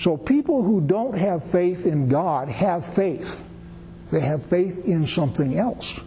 So 0.00 0.16
people 0.16 0.64
who 0.64 0.80
don't 0.80 1.16
have 1.16 1.44
faith 1.44 1.86
in 1.86 2.08
God 2.08 2.48
have 2.48 2.84
faith. 2.84 3.44
They 4.10 4.18
have 4.18 4.44
faith 4.44 4.84
in 4.84 5.06
something 5.06 5.56
else. 5.56 6.00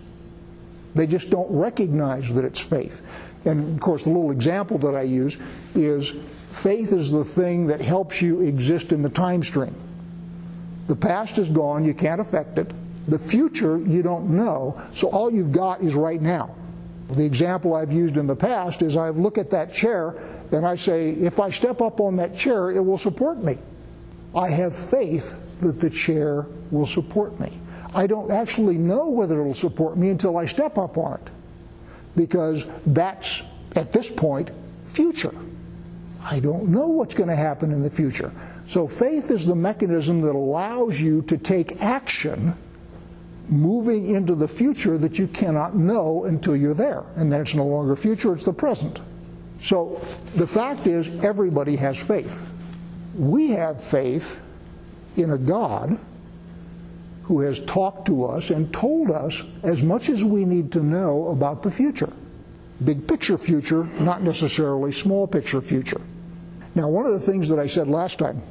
They 0.96 1.08
just 1.08 1.30
don't 1.30 1.50
recognize 1.50 2.34
that 2.34 2.44
it's 2.44 2.60
faith. 2.60 3.02
And 3.46 3.76
of 3.76 3.80
course, 3.80 4.04
the 4.04 4.10
little 4.10 4.32
example 4.32 4.78
that 4.80 4.96
I 4.96 5.04
use 5.04 5.38
is 5.76 6.10
faith 6.10 6.92
is 6.92 7.10
the 7.10 7.24
thing 7.24 7.68
that 7.68 7.80
helps 7.80 8.22
you 8.22 8.42
exist 8.42 8.92
in 8.92 9.02
the 9.02 9.10
time 9.10 9.44
stream. 9.44 9.76
The 10.88 10.96
past 10.98 11.38
is 11.38 11.48
gone, 11.48 11.86
you 11.86 11.94
can't 11.94 12.20
affect 12.20 12.60
it. 12.60 12.74
The 13.08 13.20
future, 13.20 13.78
you 13.78 14.04
don't 14.04 14.30
know. 14.30 14.82
So 14.92 15.08
all 15.08 15.32
you've 15.32 15.54
got 15.54 15.80
is 15.80 15.96
right 15.96 16.22
now. 16.22 16.54
The 17.10 17.24
example 17.24 17.76
I've 17.76 17.94
used 17.94 18.18
in 18.18 18.26
the 18.26 18.36
past 18.36 18.82
is 18.82 18.98
I 18.98 19.10
look 19.10 19.38
at 19.38 19.52
that 19.52 19.72
chair 19.72 20.16
and 20.52 20.66
I 20.66 20.76
say, 20.76 21.12
if 21.12 21.40
I 21.40 21.50
step 21.50 21.82
up 21.82 22.00
on 22.00 22.16
that 22.18 22.36
chair, 22.36 22.72
it 22.72 22.84
will 22.84 22.98
support 22.98 23.44
me. 23.44 23.58
I 24.34 24.50
have 24.50 24.76
faith 24.76 25.36
that 25.62 25.80
the 25.80 25.90
chair 25.90 26.48
will 26.72 26.88
support 26.88 27.40
me. 27.40 27.58
I 27.94 28.08
don't 28.08 28.32
actually 28.32 28.78
know 28.78 29.10
whether 29.10 29.40
it'll 29.40 29.54
support 29.54 29.98
me 29.98 30.10
until 30.10 30.38
I 30.38 30.46
step 30.46 30.78
up 30.78 30.98
on 30.98 31.14
it 31.14 31.30
because 32.16 32.68
that's, 32.88 33.44
at 33.76 33.94
this 33.94 34.10
point, 34.10 34.52
future. 34.88 35.34
I 36.22 36.40
don't 36.40 36.68
know 36.68 36.88
what's 36.88 37.14
going 37.14 37.30
to 37.30 37.36
happen 37.36 37.72
in 37.72 37.84
the 37.84 37.90
future. 37.90 38.32
So 38.68 38.88
faith 38.88 39.30
is 39.30 39.46
the 39.46 39.56
mechanism 39.56 40.22
that 40.22 40.36
allows 40.36 41.00
you 41.00 41.22
to 41.24 41.38
take 41.38 41.82
action 41.84 42.56
moving 43.50 44.16
into 44.16 44.36
the 44.36 44.48
future 44.48 44.98
that 44.98 45.20
you 45.20 45.28
cannot 45.28 45.76
know 45.76 46.26
until 46.26 46.56
you're 46.56 46.74
there. 46.74 47.04
And 47.16 47.32
then 47.32 47.42
it's 47.42 47.56
no 47.56 47.66
longer 47.66 47.96
future, 47.96 48.34
it's 48.34 48.46
the 48.46 48.54
present. 48.54 49.02
So 49.62 50.02
the 50.36 50.48
fact 50.48 50.88
is, 50.88 51.10
everybody 51.24 51.76
has 51.78 52.02
faith. 52.02 52.52
We 53.18 53.50
have 53.52 53.84
faith 53.84 54.42
in 55.18 55.32
a 55.32 55.38
God 55.38 55.98
who 57.24 57.40
has 57.42 57.60
talked 57.62 58.06
to 58.08 58.26
us 58.26 58.52
and 58.52 58.72
told 58.74 59.10
us 59.10 59.44
as 59.64 59.82
much 59.82 60.10
as 60.10 60.24
we 60.24 60.46
need 60.46 60.72
to 60.74 60.84
know 60.84 61.30
about 61.30 61.64
the 61.64 61.72
future. 61.72 62.12
Big 62.84 63.08
picture 63.08 63.38
future, 63.38 63.86
not 64.00 64.22
necessarily 64.22 64.92
small 64.92 65.26
picture 65.26 65.62
future. 65.62 66.02
Now, 66.76 66.90
one 66.90 67.06
of 67.06 67.14
the 67.14 67.20
things 67.20 67.48
that 67.50 67.58
I 67.58 67.68
said 67.68 67.88
last 67.88 68.20
time, 68.20 68.42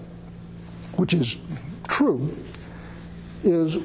which 0.97 1.13
is 1.13 1.39
true, 1.87 2.35
is 3.45 3.77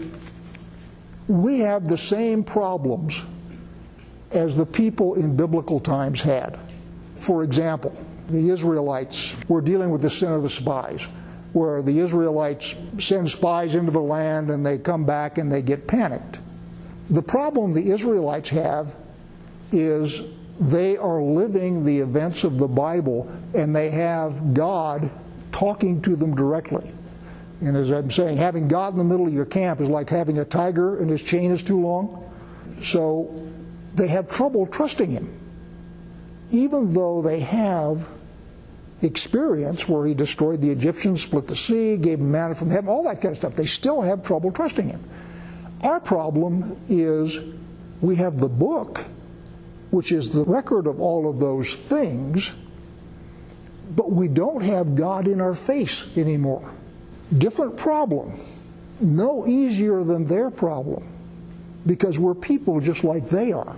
we 1.30 1.60
have 1.60 1.88
the 1.88 1.98
same 1.98 2.44
problems 2.44 3.24
as 4.32 4.56
the 4.56 4.66
people 4.66 5.14
in 5.14 5.36
biblical 5.36 5.80
times 5.80 6.22
had. 6.22 6.58
For 7.16 7.44
example, 7.44 7.94
the 8.30 8.50
Israelites 8.50 9.36
were 9.48 9.62
dealing 9.62 9.92
with 9.92 10.02
the 10.02 10.10
sin 10.10 10.32
of 10.32 10.42
the 10.42 10.50
spies, 10.50 11.08
where 11.54 11.82
the 11.84 12.00
Israelites 12.00 12.76
send 12.98 13.30
spies 13.30 13.76
into 13.76 13.92
the 13.92 14.02
land 14.02 14.50
and 14.50 14.66
they 14.66 14.78
come 14.80 15.06
back 15.06 15.38
and 15.38 15.52
they 15.52 15.62
get 15.62 15.88
panicked. 15.88 16.42
The 17.12 17.22
problem 17.22 17.74
the 17.74 17.92
Israelites 17.92 18.50
have 18.50 18.96
is 19.72 20.24
they 20.60 20.98
are 20.98 21.22
living 21.22 21.86
the 21.86 22.00
events 22.00 22.44
of 22.44 22.58
the 22.58 22.68
Bible 22.68 23.32
and 23.54 23.76
they 23.76 23.90
have 23.92 24.54
God 24.54 25.10
talking 25.52 26.02
to 26.02 26.16
them 26.16 26.36
directly. 26.36 26.92
And 27.62 27.76
as 27.76 27.92
I'm 27.92 28.10
saying, 28.10 28.38
having 28.38 28.68
God 28.68 28.94
in 28.94 28.98
the 28.98 29.04
middle 29.04 29.28
of 29.28 29.34
your 29.34 29.46
camp 29.46 29.82
is 29.82 29.90
like 29.90 30.10
having 30.10 30.40
a 30.40 30.46
tiger 30.46 30.98
and 30.98 31.10
his 31.10 31.22
chain 31.22 31.52
is 31.52 31.62
too 31.62 31.80
long. 31.82 32.32
So 32.82 33.48
they 33.96 34.08
have 34.08 34.30
trouble 34.30 34.66
trusting 34.66 35.12
him. 35.12 35.38
Even 36.52 36.94
though 36.94 37.22
they 37.22 37.42
have 37.42 38.08
experience 39.02 39.88
where 39.88 40.06
he 40.06 40.14
destroyed 40.14 40.62
the 40.62 40.70
Egyptians, 40.70 41.22
split 41.22 41.48
the 41.48 41.56
sea, 41.56 41.98
gave 41.98 42.20
them 42.20 42.32
manna 42.32 42.56
from 42.56 42.70
heaven, 42.70 42.90
all 42.90 43.04
that 43.04 43.22
kind 43.22 43.32
of 43.34 43.38
stuff, 43.38 43.56
they 43.56 43.66
still 43.66 44.02
have 44.02 44.24
trouble 44.24 44.52
trusting 44.52 44.90
him. 44.90 45.04
Our 45.82 46.00
problem 46.00 46.78
is 46.90 47.40
we 48.02 48.16
have 48.18 48.38
the 48.38 48.50
book, 48.50 49.06
which 49.92 50.12
is 50.12 50.32
the 50.32 50.44
record 50.44 50.88
of 50.88 51.00
all 51.00 51.30
of 51.30 51.40
those 51.40 51.74
things, 51.76 52.56
but 53.96 54.12
we 54.12 54.28
don't 54.28 54.62
have 54.62 54.96
God 54.96 55.28
in 55.28 55.42
our 55.42 55.54
face 55.54 56.06
anymore. 56.18 56.70
Different 57.38 57.78
problem. 57.78 58.34
No 59.00 59.48
easier 59.48 60.04
than 60.04 60.26
their 60.26 60.50
problem 60.50 61.08
because 61.86 62.20
we're 62.20 62.36
people 62.36 62.80
just 62.80 63.04
like 63.04 63.30
they 63.30 63.52
are. 63.52 63.76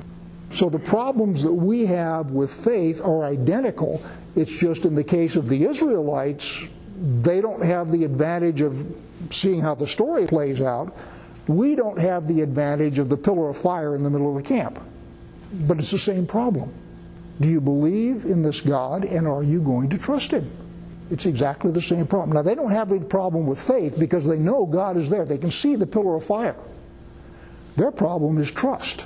So 0.52 0.70
the 0.70 0.80
problems 0.80 1.44
that 1.44 1.54
we 1.54 1.86
have 1.86 2.32
with 2.32 2.52
faith 2.52 3.02
are 3.02 3.24
identical. 3.24 4.02
It's 4.36 4.56
just 4.56 4.86
in 4.86 4.96
the 4.96 5.04
case 5.04 5.36
of 5.36 5.48
the 5.48 5.66
Israelites, 5.66 6.68
they 6.98 7.42
don't 7.42 7.64
have 7.64 7.90
the 7.90 8.04
advantage 8.04 8.62
of 8.62 8.86
seeing 9.30 9.62
how 9.62 9.76
the 9.76 9.88
story 9.88 10.28
plays 10.28 10.62
out. 10.62 10.96
We 11.48 11.76
don't 11.76 12.00
have 12.00 12.28
the 12.28 12.42
advantage 12.42 13.00
of 13.00 13.10
the 13.10 13.18
pillar 13.18 13.50
of 13.50 13.58
fire 13.58 13.96
in 13.96 14.04
the 14.04 14.10
middle 14.10 14.36
of 14.36 14.44
the 14.44 14.48
camp. 14.48 14.80
But 15.54 15.80
it's 15.80 15.92
the 15.92 16.00
same 16.00 16.26
problem. 16.26 16.74
Do 17.40 17.48
you 17.48 17.62
believe 17.62 18.26
in 18.26 18.42
this 18.42 18.62
God 18.62 19.06
and 19.06 19.28
are 19.28 19.44
you 19.44 19.62
going 19.62 19.90
to 19.90 19.98
trust 19.98 20.32
Him? 20.32 20.52
It's 21.12 21.26
exactly 21.26 21.72
the 21.72 21.82
same 21.82 22.08
problem. 22.08 22.32
Now, 22.32 22.42
they 22.42 22.56
don't 22.56 22.72
have 22.72 22.90
any 22.90 23.04
problem 23.04 23.46
with 23.46 23.60
faith 23.60 24.00
because 24.00 24.26
they 24.26 24.38
know 24.38 24.66
God 24.66 24.96
is 24.96 25.10
there. 25.10 25.26
They 25.26 25.38
can 25.38 25.52
see 25.52 25.76
the 25.76 25.86
pillar 25.86 26.16
of 26.16 26.24
fire. 26.24 26.56
Their 27.76 27.92
problem 27.92 28.38
is 28.38 28.50
trust. 28.50 29.06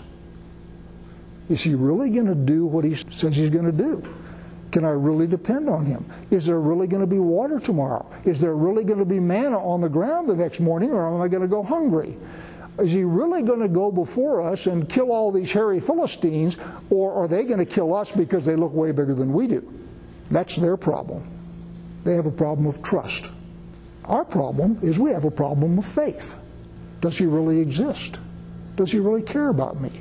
Is 1.49 1.63
he 1.63 1.73
really 1.73 2.11
going 2.11 2.27
to 2.27 2.35
do 2.35 2.67
what 2.67 2.83
he 2.83 2.93
says 2.93 3.35
he's 3.35 3.49
going 3.49 3.65
to 3.65 3.71
do? 3.71 4.07
Can 4.71 4.85
I 4.85 4.91
really 4.91 5.25
depend 5.25 5.67
on 5.67 5.83
him? 5.85 6.05
Is 6.29 6.45
there 6.45 6.59
really 6.59 6.85
going 6.85 7.01
to 7.01 7.07
be 7.07 7.17
water 7.17 7.59
tomorrow? 7.59 8.07
Is 8.23 8.39
there 8.39 8.55
really 8.55 8.83
going 8.83 8.99
to 8.99 9.05
be 9.05 9.19
manna 9.19 9.57
on 9.57 9.81
the 9.81 9.89
ground 9.89 10.29
the 10.29 10.35
next 10.35 10.59
morning, 10.59 10.91
or 10.91 11.07
am 11.07 11.21
I 11.21 11.27
going 11.27 11.41
to 11.41 11.47
go 11.47 11.63
hungry? 11.63 12.17
Is 12.77 12.91
he 12.91 13.03
really 13.03 13.41
going 13.41 13.61
to 13.61 13.67
go 13.67 13.91
before 13.91 14.41
us 14.41 14.67
and 14.67 14.87
kill 14.87 15.11
all 15.11 15.31
these 15.31 15.51
hairy 15.51 15.79
Philistines, 15.79 16.59
or 16.91 17.13
are 17.13 17.27
they 17.27 17.45
going 17.45 17.59
to 17.59 17.65
kill 17.65 17.95
us 17.95 18.11
because 18.11 18.45
they 18.45 18.55
look 18.55 18.73
way 18.73 18.91
bigger 18.91 19.15
than 19.15 19.33
we 19.33 19.47
do? 19.47 19.67
That's 20.29 20.55
their 20.55 20.77
problem. 20.77 21.31
They 22.05 22.13
have 22.13 22.27
a 22.27 22.31
problem 22.31 22.67
of 22.67 22.81
trust. 22.83 23.31
Our 24.05 24.23
problem 24.23 24.77
is 24.83 24.99
we 24.99 25.11
have 25.11 25.25
a 25.25 25.31
problem 25.31 25.79
of 25.79 25.85
faith. 25.85 26.39
Does 27.01 27.17
he 27.17 27.25
really 27.25 27.59
exist? 27.59 28.19
Does 28.75 28.91
he 28.91 28.99
really 28.99 29.23
care 29.23 29.49
about 29.49 29.81
me? 29.81 29.91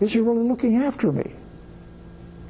Is 0.00 0.12
he 0.12 0.18
really 0.18 0.42
looking 0.42 0.76
after 0.76 1.12
me? 1.12 1.30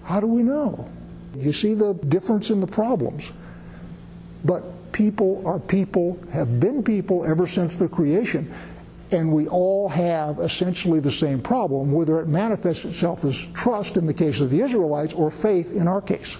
How 0.04 0.20
do 0.20 0.26
we 0.26 0.42
know? 0.42 0.88
You 1.36 1.52
see 1.52 1.74
the 1.74 1.92
difference 1.92 2.50
in 2.50 2.60
the 2.60 2.66
problems. 2.66 3.30
But 4.42 4.92
people 4.92 5.42
are 5.44 5.58
people, 5.58 6.18
have 6.32 6.60
been 6.60 6.82
people 6.82 7.26
ever 7.26 7.46
since 7.46 7.76
the 7.76 7.88
creation, 7.88 8.50
and 9.10 9.30
we 9.32 9.48
all 9.48 9.88
have 9.90 10.38
essentially 10.38 11.00
the 11.00 11.12
same 11.12 11.42
problem, 11.42 11.92
whether 11.92 12.20
it 12.20 12.28
manifests 12.28 12.86
itself 12.86 13.22
as 13.24 13.46
trust 13.48 13.98
in 13.98 14.06
the 14.06 14.14
case 14.14 14.40
of 14.40 14.48
the 14.48 14.62
Israelites 14.62 15.12
or 15.12 15.30
faith 15.30 15.74
in 15.76 15.86
our 15.86 16.00
case. 16.00 16.38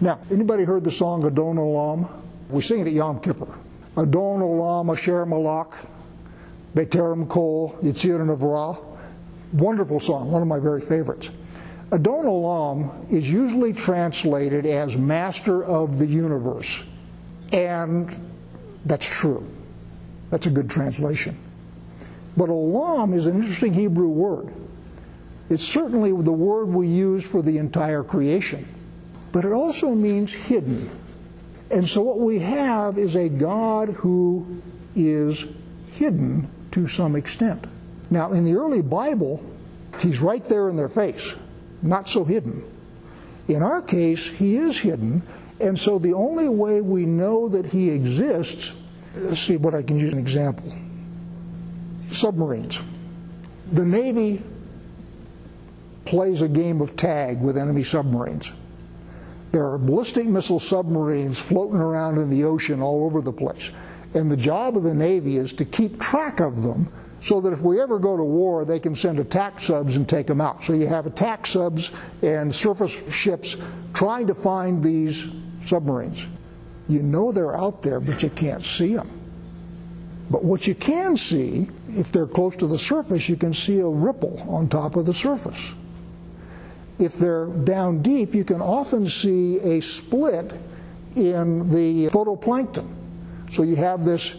Now, 0.00 0.18
anybody 0.30 0.64
heard 0.64 0.84
the 0.84 0.90
song 0.90 1.24
Adon 1.24 1.56
Olam? 1.56 2.08
We 2.50 2.62
sing 2.62 2.80
it 2.80 2.86
at 2.86 2.92
Yom 2.92 3.20
Kippur. 3.20 3.58
Adon 3.96 4.40
Olam 4.40 4.92
Asher 4.92 5.24
Malak, 5.24 5.74
Beterem 6.74 7.28
Kol, 7.28 7.76
Yitzir 7.82 8.20
Navra. 8.20 8.78
Wonderful 9.54 10.00
song, 10.00 10.30
one 10.30 10.42
of 10.42 10.48
my 10.48 10.58
very 10.58 10.80
favorites. 10.80 11.30
Adon 11.92 12.24
Olam 12.26 13.10
is 13.12 13.30
usually 13.30 13.72
translated 13.72 14.66
as 14.66 14.96
master 14.96 15.64
of 15.64 15.98
the 15.98 16.06
universe. 16.06 16.84
And 17.52 18.14
that's 18.84 19.06
true. 19.06 19.46
That's 20.30 20.46
a 20.46 20.50
good 20.50 20.68
translation. 20.68 21.38
But 22.36 22.50
olam 22.50 23.14
is 23.14 23.26
an 23.26 23.36
interesting 23.36 23.72
Hebrew 23.72 24.08
word. 24.08 24.52
It's 25.48 25.64
certainly 25.64 26.10
the 26.10 26.32
word 26.32 26.66
we 26.66 26.88
use 26.88 27.24
for 27.24 27.40
the 27.40 27.58
entire 27.58 28.02
creation, 28.02 28.66
but 29.36 29.44
it 29.44 29.52
also 29.52 29.94
means 29.94 30.32
hidden. 30.32 30.88
And 31.70 31.86
so 31.86 32.00
what 32.00 32.18
we 32.18 32.38
have 32.38 32.96
is 32.96 33.16
a 33.16 33.28
God 33.28 33.90
who 33.90 34.62
is 34.94 35.44
hidden 35.92 36.48
to 36.70 36.86
some 36.86 37.14
extent. 37.14 37.62
Now, 38.08 38.32
in 38.32 38.46
the 38.46 38.54
early 38.54 38.80
Bible, 38.80 39.44
he's 40.00 40.20
right 40.20 40.42
there 40.42 40.70
in 40.70 40.76
their 40.78 40.88
face, 40.88 41.36
not 41.82 42.08
so 42.08 42.24
hidden. 42.24 42.64
In 43.46 43.62
our 43.62 43.82
case, 43.82 44.26
he 44.26 44.56
is 44.56 44.78
hidden, 44.78 45.22
and 45.60 45.78
so 45.78 45.98
the 45.98 46.14
only 46.14 46.48
way 46.48 46.80
we 46.80 47.04
know 47.04 47.46
that 47.50 47.66
he 47.66 47.90
exists, 47.90 48.74
let's 49.16 49.40
see 49.40 49.58
what 49.58 49.74
I 49.74 49.82
can 49.82 49.98
use 49.98 50.14
an 50.14 50.18
example 50.18 50.72
submarines. 52.08 52.82
The 53.70 53.84
Navy 53.84 54.40
plays 56.06 56.40
a 56.40 56.48
game 56.48 56.80
of 56.80 56.96
tag 56.96 57.38
with 57.42 57.58
enemy 57.58 57.84
submarines. 57.84 58.50
There 59.56 59.64
are 59.64 59.78
ballistic 59.78 60.26
missile 60.26 60.60
submarines 60.60 61.40
floating 61.40 61.80
around 61.80 62.18
in 62.18 62.28
the 62.28 62.44
ocean 62.44 62.82
all 62.82 63.06
over 63.06 63.22
the 63.22 63.32
place. 63.32 63.72
And 64.12 64.30
the 64.30 64.36
job 64.36 64.76
of 64.76 64.82
the 64.82 64.92
Navy 64.92 65.38
is 65.38 65.54
to 65.54 65.64
keep 65.64 65.98
track 65.98 66.40
of 66.40 66.62
them 66.62 66.92
so 67.22 67.40
that 67.40 67.54
if 67.54 67.62
we 67.62 67.80
ever 67.80 67.98
go 67.98 68.18
to 68.18 68.22
war, 68.22 68.66
they 68.66 68.78
can 68.78 68.94
send 68.94 69.18
attack 69.18 69.58
subs 69.58 69.96
and 69.96 70.06
take 70.06 70.26
them 70.26 70.42
out. 70.42 70.62
So 70.62 70.74
you 70.74 70.86
have 70.86 71.06
attack 71.06 71.46
subs 71.46 71.90
and 72.20 72.54
surface 72.54 73.02
ships 73.10 73.56
trying 73.94 74.26
to 74.26 74.34
find 74.34 74.84
these 74.84 75.26
submarines. 75.62 76.26
You 76.86 77.00
know 77.00 77.32
they're 77.32 77.56
out 77.56 77.80
there, 77.80 77.98
but 77.98 78.22
you 78.22 78.28
can't 78.28 78.62
see 78.62 78.94
them. 78.94 79.08
But 80.30 80.44
what 80.44 80.66
you 80.66 80.74
can 80.74 81.16
see, 81.16 81.70
if 81.88 82.12
they're 82.12 82.26
close 82.26 82.56
to 82.56 82.66
the 82.66 82.78
surface, 82.78 83.26
you 83.26 83.36
can 83.36 83.54
see 83.54 83.78
a 83.78 83.88
ripple 83.88 84.38
on 84.50 84.68
top 84.68 84.96
of 84.96 85.06
the 85.06 85.14
surface. 85.14 85.74
If 86.98 87.14
they're 87.14 87.46
down 87.46 88.02
deep, 88.02 88.34
you 88.34 88.44
can 88.44 88.60
often 88.60 89.06
see 89.06 89.58
a 89.58 89.80
split 89.80 90.52
in 91.14 91.70
the 91.70 92.08
phytoplankton. 92.08 92.88
So 93.50 93.62
you 93.62 93.76
have 93.76 94.04
this 94.04 94.36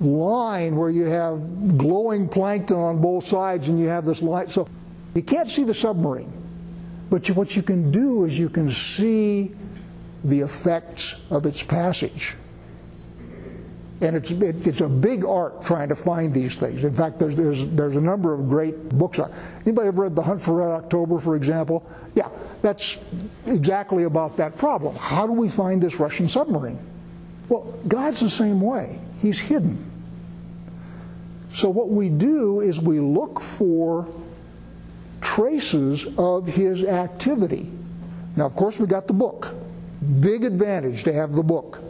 line 0.00 0.76
where 0.76 0.90
you 0.90 1.04
have 1.04 1.78
glowing 1.78 2.28
plankton 2.28 2.76
on 2.76 3.00
both 3.00 3.24
sides 3.24 3.68
and 3.68 3.78
you 3.78 3.88
have 3.88 4.04
this 4.04 4.22
light. 4.22 4.50
So 4.50 4.68
you 5.14 5.22
can't 5.22 5.48
see 5.48 5.64
the 5.64 5.74
submarine. 5.74 6.32
But 7.10 7.26
what 7.30 7.56
you 7.56 7.62
can 7.62 7.90
do 7.90 8.24
is 8.24 8.38
you 8.38 8.48
can 8.48 8.68
see 8.68 9.52
the 10.24 10.40
effects 10.40 11.16
of 11.30 11.46
its 11.46 11.62
passage. 11.62 12.36
And 14.00 14.14
it's, 14.14 14.30
it, 14.30 14.66
it's 14.66 14.80
a 14.80 14.88
big 14.88 15.24
art 15.24 15.64
trying 15.64 15.88
to 15.88 15.96
find 15.96 16.32
these 16.32 16.54
things. 16.54 16.84
In 16.84 16.94
fact, 16.94 17.18
there's, 17.18 17.34
there's, 17.34 17.66
there's 17.70 17.96
a 17.96 18.00
number 18.00 18.32
of 18.32 18.48
great 18.48 18.88
books 18.90 19.18
Anybody 19.64 19.88
ever 19.88 20.02
read 20.02 20.14
The 20.14 20.22
Hunt 20.22 20.40
for 20.40 20.54
Red 20.54 20.70
October, 20.70 21.18
for 21.18 21.34
example? 21.34 21.84
Yeah, 22.14 22.28
that's 22.62 22.98
exactly 23.46 24.04
about 24.04 24.36
that 24.36 24.56
problem. 24.56 24.94
How 24.96 25.26
do 25.26 25.32
we 25.32 25.48
find 25.48 25.82
this 25.82 25.96
Russian 25.98 26.28
submarine? 26.28 26.78
Well, 27.48 27.76
God's 27.88 28.20
the 28.20 28.30
same 28.30 28.60
way. 28.60 29.00
He's 29.20 29.40
hidden. 29.40 29.84
So 31.52 31.68
what 31.68 31.88
we 31.88 32.08
do 32.08 32.60
is 32.60 32.80
we 32.80 33.00
look 33.00 33.40
for 33.40 34.06
traces 35.20 36.06
of 36.18 36.46
his 36.46 36.84
activity. 36.84 37.70
Now, 38.36 38.46
of 38.46 38.54
course, 38.54 38.78
we 38.78 38.86
got 38.86 39.08
the 39.08 39.14
book. 39.14 39.54
Big 40.20 40.44
advantage 40.44 41.02
to 41.04 41.12
have 41.12 41.32
the 41.32 41.42
book. 41.42 41.82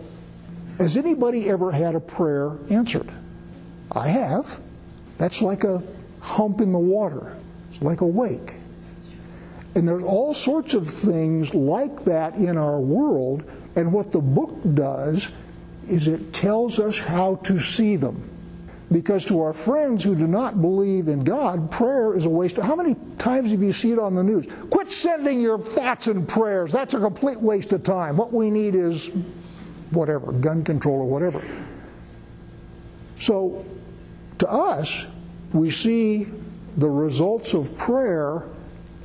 Has 0.79 0.97
anybody 0.97 1.51
ever 1.51 1.73
had 1.73 1.95
a 1.95 2.01
prayer 2.01 2.53
answered? 2.71 3.11
I 3.93 4.09
have. 4.09 4.61
That's 5.19 5.43
like 5.43 5.65
a 5.65 5.83
hump 6.21 6.61
in 6.61 6.73
the 6.73 6.79
water. 6.79 7.37
It's 7.71 7.83
like 7.83 8.01
a 8.01 8.07
wake. 8.07 8.55
And 9.75 9.87
there's 9.87 10.05
all 10.05 10.35
sorts 10.35 10.75
of 10.75 10.89
things 10.89 11.53
like 11.53 12.05
that 12.05 12.35
in 12.37 12.57
our 12.57 12.81
world, 12.81 13.51
and 13.77 13.93
what 13.93 14.11
the 14.11 14.21
book 14.21 14.57
does 14.75 15.35
is 15.89 16.07
it 16.07 16.33
tells 16.33 16.79
us 16.79 16.99
how 16.99 17.37
to 17.37 17.59
see 17.59 17.97
them. 17.97 18.29
Because 18.91 19.27
to 19.27 19.41
our 19.43 19.53
friends 19.53 20.03
who 20.03 20.15
do 20.15 20.27
not 20.27 20.63
believe 20.63 21.09
in 21.09 21.23
God, 21.23 21.71
prayer 21.71 22.17
is 22.17 22.25
a 22.25 22.31
waste. 22.31 22.57
Of, 22.57 22.65
how 22.65 22.75
many 22.75 22.97
times 23.19 23.51
have 23.51 23.63
you 23.63 23.73
seen 23.73 23.95
it 23.95 23.99
on 23.99 24.15
the 24.15 24.23
news? 24.23 24.47
Quit 24.71 24.91
sending 24.91 25.41
your 25.41 25.59
thoughts 25.59 26.07
and 26.07 26.27
prayers. 26.27 26.73
That's 26.73 26.95
a 26.95 27.01
complete 27.01 27.39
waste 27.39 27.73
of 27.75 27.83
time. 27.83 28.17
What 28.17 28.33
we 28.33 28.51
need 28.51 28.75
is 28.75 29.13
whatever, 29.91 30.33
gun 30.33 30.65
control 30.65 31.01
or 31.01 31.07
whatever. 31.09 31.43
So, 33.21 33.65
to 34.39 34.51
us, 34.51 35.07
we 35.53 35.71
see 35.71 36.29
the 36.77 36.89
results 36.89 37.55
of 37.55 37.77
prayer 37.77 38.45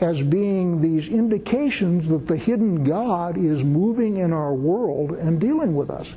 as 0.02 0.22
being 0.22 0.82
these 0.82 1.10
indications 1.10 2.10
that 2.10 2.28
the 2.28 2.36
hidden 2.36 2.84
God 2.84 3.38
is 3.38 3.64
moving 3.64 4.18
in 4.18 4.34
our 4.34 4.54
world 4.54 5.12
and 5.14 5.40
dealing 5.40 5.76
with 5.76 5.90
us. 5.90 6.16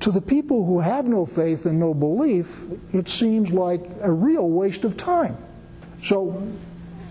To 0.00 0.10
the 0.10 0.20
people 0.20 0.64
who 0.64 0.80
have 0.80 1.08
no 1.08 1.24
faith 1.24 1.66
and 1.66 1.78
no 1.78 1.94
belief, 1.94 2.64
it 2.92 3.08
seems 3.08 3.52
like 3.52 3.88
a 4.02 4.12
real 4.12 4.50
waste 4.50 4.84
of 4.84 4.96
time. 4.96 5.36
So, 6.02 6.24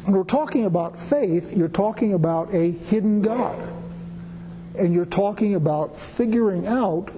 when 0.03 0.15
we're 0.15 0.23
talking 0.23 0.65
about 0.65 0.99
faith, 0.99 1.53
you're 1.53 1.69
talking 1.69 2.13
about 2.13 2.53
a 2.53 2.71
hidden 2.71 3.21
God 3.21 3.59
and 4.81 4.95
you're 4.95 5.05
talking 5.05 5.53
about 5.53 5.99
figuring 5.99 6.65
out 6.65 7.09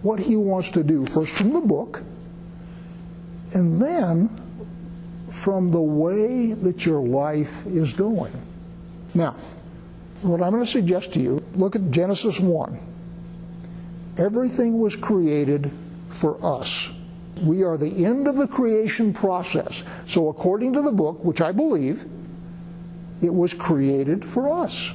what 0.00 0.18
he 0.18 0.36
wants 0.36 0.70
to 0.70 0.82
do, 0.82 1.04
first 1.06 1.34
from 1.34 1.52
the 1.52 1.60
book, 1.60 2.02
and 3.52 3.78
then 3.78 4.30
from 5.30 5.70
the 5.70 5.80
way 5.80 6.52
that 6.54 6.86
your 6.86 7.00
life 7.00 7.66
is 7.66 7.92
going. 7.92 8.32
Now, 9.14 9.36
what 10.22 10.40
I'm 10.40 10.50
going 10.50 10.64
to 10.64 10.70
suggest 10.70 11.12
to 11.14 11.20
you, 11.20 11.44
look 11.54 11.76
at 11.76 11.90
Genesis 11.90 12.40
1. 12.40 12.78
Everything 14.16 14.80
was 14.80 14.96
created 14.96 15.70
for 16.08 16.42
us. 16.44 16.90
We 17.42 17.64
are 17.64 17.76
the 17.76 18.04
end 18.04 18.26
of 18.28 18.36
the 18.36 18.48
creation 18.48 19.12
process. 19.12 19.84
So, 20.06 20.28
according 20.28 20.72
to 20.72 20.82
the 20.82 20.90
book, 20.90 21.22
which 21.22 21.40
I 21.40 21.52
believe, 21.52 22.04
it 23.20 23.32
was 23.32 23.52
created 23.52 24.24
for 24.24 24.62
us. 24.62 24.94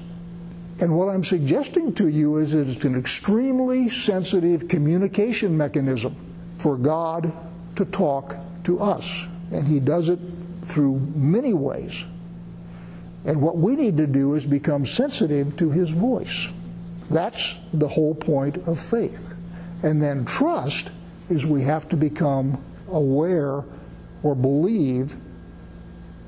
And 0.84 0.98
what 0.98 1.08
I'm 1.08 1.24
suggesting 1.24 1.94
to 1.94 2.10
you 2.10 2.40
is 2.40 2.54
it's 2.54 2.84
an 2.84 3.00
extremely 3.00 3.88
sensitive 3.88 4.68
communication 4.68 5.56
mechanism 5.56 6.14
for 6.58 6.76
God 6.76 7.32
to 7.78 7.86
talk 7.86 8.36
to 8.66 8.82
us. 8.82 9.30
And 9.54 9.66
He 9.66 9.80
does 9.80 10.10
it 10.10 10.20
through 10.62 11.00
many 11.16 11.54
ways. 11.54 12.06
And 13.24 13.42
what 13.42 13.56
we 13.56 13.78
need 13.78 13.96
to 13.96 14.08
do 14.08 14.34
is 14.34 14.46
become 14.46 14.86
sensitive 14.86 15.56
to 15.56 15.72
His 15.72 15.90
voice. 15.90 16.52
That's 17.10 17.60
the 17.74 17.88
whole 17.88 18.14
point 18.14 18.58
of 18.68 18.78
faith. 18.78 19.36
And 19.84 20.02
then 20.02 20.26
trust 20.26 20.92
is 21.30 21.46
we 21.46 21.62
have 21.62 21.88
to 21.90 21.96
become 21.96 22.62
aware 22.92 23.64
or 24.22 24.36
believe 24.36 25.16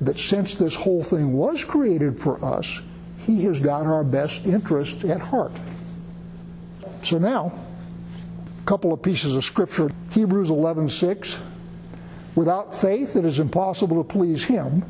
that 0.00 0.18
since 0.18 0.54
this 0.54 0.74
whole 0.74 1.02
thing 1.02 1.34
was 1.34 1.62
created 1.62 2.18
for 2.18 2.42
us, 2.42 2.80
he 3.26 3.42
has 3.42 3.58
got 3.58 3.86
our 3.86 4.04
best 4.04 4.46
interest 4.46 5.04
at 5.04 5.20
heart. 5.20 5.52
So 7.02 7.18
now, 7.18 7.52
a 8.62 8.66
couple 8.66 8.92
of 8.92 9.02
pieces 9.02 9.34
of 9.34 9.44
scripture. 9.44 9.90
Hebrews 10.12 10.48
11:6. 10.48 11.40
Without 12.36 12.74
faith, 12.74 13.16
it 13.16 13.24
is 13.24 13.40
impossible 13.40 13.96
to 13.96 14.04
please 14.04 14.44
Him, 14.44 14.84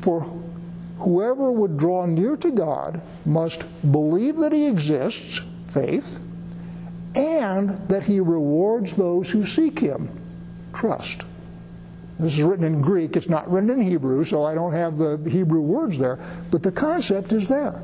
for 0.00 0.20
whoever 0.98 1.50
would 1.50 1.78
draw 1.78 2.04
near 2.04 2.36
to 2.36 2.50
God 2.50 3.00
must 3.24 3.64
believe 3.90 4.36
that 4.38 4.52
He 4.52 4.66
exists, 4.66 5.40
faith, 5.66 6.18
and 7.14 7.70
that 7.88 8.02
He 8.02 8.20
rewards 8.20 8.94
those 8.94 9.30
who 9.30 9.46
seek 9.46 9.78
Him, 9.78 10.10
trust. 10.72 11.24
This 12.18 12.34
is 12.34 12.42
written 12.42 12.64
in 12.64 12.80
Greek, 12.80 13.16
it's 13.16 13.28
not 13.28 13.50
written 13.50 13.70
in 13.70 13.80
Hebrew, 13.80 14.24
so 14.24 14.42
I 14.42 14.54
don't 14.54 14.72
have 14.72 14.98
the 14.98 15.18
Hebrew 15.28 15.60
words 15.60 15.98
there, 15.98 16.18
but 16.50 16.62
the 16.64 16.72
concept 16.72 17.32
is 17.32 17.48
there. 17.48 17.80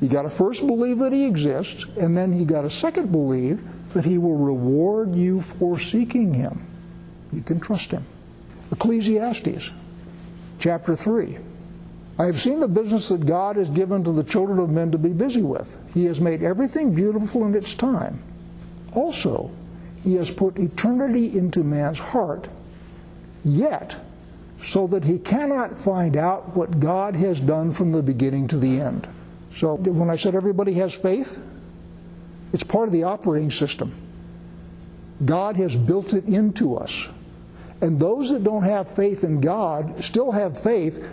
You 0.00 0.08
got 0.08 0.22
to 0.22 0.30
first 0.30 0.64
believe 0.66 1.00
that 1.00 1.12
He 1.12 1.26
exists, 1.26 1.84
and 1.96 2.16
then 2.16 2.38
you 2.38 2.44
got 2.44 2.62
to 2.62 2.70
second 2.70 3.10
believe 3.10 3.62
that 3.94 4.04
He 4.04 4.16
will 4.16 4.36
reward 4.36 5.14
you 5.14 5.40
for 5.40 5.78
seeking 5.78 6.32
Him. 6.32 6.64
You 7.32 7.42
can 7.42 7.58
trust 7.58 7.90
Him. 7.90 8.06
Ecclesiastes 8.70 9.72
chapter 10.60 10.94
3. 10.94 11.38
I 12.20 12.26
have 12.26 12.40
seen 12.40 12.60
the 12.60 12.68
business 12.68 13.08
that 13.08 13.26
God 13.26 13.56
has 13.56 13.70
given 13.70 14.04
to 14.04 14.12
the 14.12 14.24
children 14.24 14.58
of 14.58 14.70
men 14.70 14.90
to 14.92 14.98
be 14.98 15.10
busy 15.10 15.42
with. 15.42 15.76
He 15.94 16.04
has 16.04 16.20
made 16.20 16.42
everything 16.42 16.94
beautiful 16.94 17.44
in 17.44 17.54
its 17.54 17.74
time. 17.74 18.22
Also, 18.92 19.50
He 20.02 20.14
has 20.14 20.30
put 20.30 20.58
eternity 20.58 21.36
into 21.36 21.64
man's 21.64 21.98
heart, 21.98 22.48
yet, 23.56 23.98
so 24.62 24.86
that 24.88 25.04
he 25.04 25.18
cannot 25.18 25.76
find 25.76 26.16
out 26.16 26.56
what 26.56 26.80
God 26.80 27.14
has 27.16 27.40
done 27.40 27.70
from 27.70 27.92
the 27.92 28.02
beginning 28.02 28.48
to 28.48 28.56
the 28.56 28.80
end. 28.80 29.06
So, 29.54 29.76
when 29.76 30.10
I 30.10 30.16
said 30.16 30.34
everybody 30.34 30.74
has 30.74 30.94
faith, 30.94 31.42
it's 32.52 32.64
part 32.64 32.88
of 32.88 32.92
the 32.92 33.04
operating 33.04 33.50
system. 33.50 33.94
God 35.24 35.56
has 35.56 35.76
built 35.76 36.14
it 36.14 36.24
into 36.24 36.76
us. 36.76 37.08
And 37.80 38.00
those 38.00 38.30
that 38.30 38.44
don't 38.44 38.62
have 38.62 38.90
faith 38.90 39.24
in 39.24 39.40
God 39.40 40.02
still 40.02 40.32
have 40.32 40.60
faith, 40.60 41.06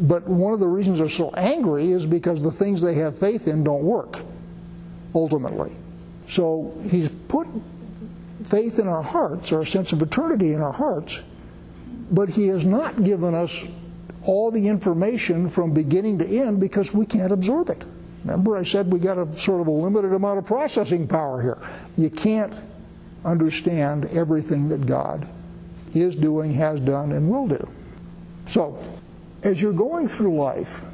but 0.00 0.26
one 0.26 0.52
of 0.52 0.60
the 0.60 0.68
reasons 0.68 0.98
they're 0.98 1.08
so 1.08 1.30
angry 1.30 1.90
is 1.92 2.06
because 2.06 2.42
the 2.42 2.52
things 2.52 2.80
they 2.80 2.94
have 2.94 3.18
faith 3.18 3.48
in 3.48 3.64
don't 3.64 3.82
work, 3.82 4.20
ultimately. 5.14 5.72
So 6.28 6.74
He's 6.88 7.08
put 7.28 7.46
faith 8.44 8.78
in 8.78 8.88
our 8.88 9.02
hearts, 9.02 9.52
a 9.52 9.64
sense 9.64 9.92
of 9.92 10.02
eternity 10.02 10.52
in 10.52 10.60
our 10.60 10.72
hearts, 10.72 11.22
but 12.10 12.28
He 12.28 12.48
has 12.48 12.66
not 12.66 13.02
given 13.02 13.34
us 13.34 13.64
all 14.24 14.50
the 14.50 14.66
information 14.66 15.48
from 15.48 15.72
beginning 15.72 16.18
to 16.18 16.26
end 16.26 16.60
because 16.60 16.92
we 16.92 17.06
can't 17.06 17.32
absorb 17.32 17.70
it. 17.70 17.84
Remember, 18.24 18.56
I 18.56 18.64
said 18.64 18.92
we 18.92 18.98
got 18.98 19.18
a 19.18 19.38
sort 19.38 19.60
of 19.60 19.68
a 19.68 19.70
limited 19.70 20.12
amount 20.12 20.38
of 20.38 20.46
processing 20.46 21.06
power 21.06 21.40
here. 21.40 21.58
You 21.96 22.10
can't 22.10 22.52
understand 23.24 24.06
everything 24.06 24.68
that 24.70 24.84
God 24.84 25.28
is 25.94 26.16
doing, 26.16 26.52
has 26.54 26.80
done, 26.80 27.12
and 27.12 27.28
will 27.28 27.46
do. 27.46 27.68
So, 28.46 28.82
as 29.42 29.62
you're 29.62 29.72
going 29.72 30.08
through 30.08 30.34
life, 30.34 30.84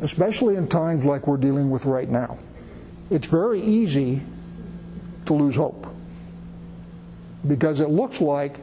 especially 0.00 0.56
in 0.56 0.68
times 0.68 1.04
like 1.04 1.26
we're 1.26 1.36
dealing 1.36 1.70
with 1.70 1.84
right 1.84 2.08
now, 2.08 2.38
it's 3.10 3.28
very 3.28 3.60
easy 3.60 4.22
to 5.26 5.34
lose 5.34 5.56
hope 5.56 5.86
because 7.46 7.80
it 7.80 7.90
looks 7.90 8.20
like 8.20 8.58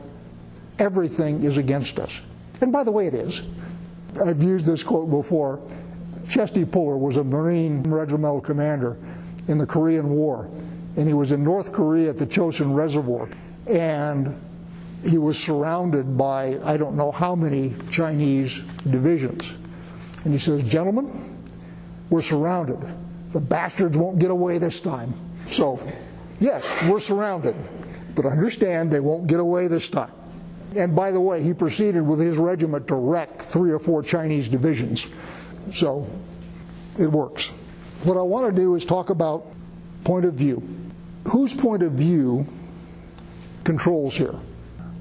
everything 0.79 1.43
is 1.43 1.57
against 1.57 1.99
us. 1.99 2.21
And 2.61 2.71
by 2.71 2.83
the 2.83 2.91
way, 2.91 3.07
it 3.07 3.13
is. 3.13 3.43
I've 4.23 4.41
used 4.41 4.65
this 4.65 4.83
quote 4.83 5.09
before. 5.09 5.59
Chesty 6.29 6.65
Puller 6.65 6.97
was 6.97 7.17
a 7.17 7.23
Marine 7.23 7.83
regimental 7.83 8.41
commander 8.41 8.97
in 9.47 9.57
the 9.57 9.65
Korean 9.65 10.09
War, 10.09 10.49
and 10.97 11.07
he 11.07 11.13
was 11.13 11.31
in 11.31 11.43
North 11.43 11.71
Korea 11.71 12.09
at 12.09 12.17
the 12.17 12.25
Chosin 12.25 12.73
Reservoir. 12.75 13.29
And 13.67 14.35
he 15.03 15.17
was 15.17 15.39
surrounded 15.39 16.17
by 16.17 16.59
I 16.63 16.77
don't 16.77 16.97
know 16.97 17.11
how 17.11 17.35
many 17.35 17.73
Chinese 17.91 18.59
divisions. 18.89 19.57
And 20.23 20.33
he 20.33 20.39
says, 20.39 20.63
Gentlemen, 20.63 21.37
we're 22.09 22.21
surrounded. 22.21 22.79
The 23.31 23.39
bastards 23.39 23.97
won't 23.97 24.19
get 24.19 24.31
away 24.31 24.57
this 24.57 24.79
time. 24.79 25.13
So, 25.49 25.79
yes, 26.39 26.75
we're 26.83 26.99
surrounded. 26.99 27.55
But 28.15 28.25
understand 28.25 28.89
they 28.89 28.99
won't 28.99 29.27
get 29.27 29.39
away 29.39 29.67
this 29.67 29.89
time. 29.89 30.11
And 30.77 30.95
by 30.95 31.11
the 31.11 31.19
way, 31.19 31.41
he 31.41 31.53
proceeded 31.53 32.01
with 32.01 32.19
his 32.19 32.37
regiment 32.37 32.87
to 32.89 32.95
wreck 32.95 33.41
three 33.41 33.71
or 33.71 33.79
four 33.79 34.03
Chinese 34.03 34.47
divisions. 34.47 35.09
So 35.71 36.07
it 36.99 37.11
works. 37.11 37.49
What 38.03 38.15
I 38.15 38.21
want 38.21 38.53
to 38.53 38.61
do 38.61 38.75
is 38.75 38.85
talk 38.85 39.09
about 39.09 39.47
point 40.03 40.25
of 40.25 40.35
view. 40.35 40.61
Whose 41.25 41.51
point 41.53 41.81
of 41.81 41.93
view 41.93 42.45
controls 43.63 44.15
here? 44.15 44.35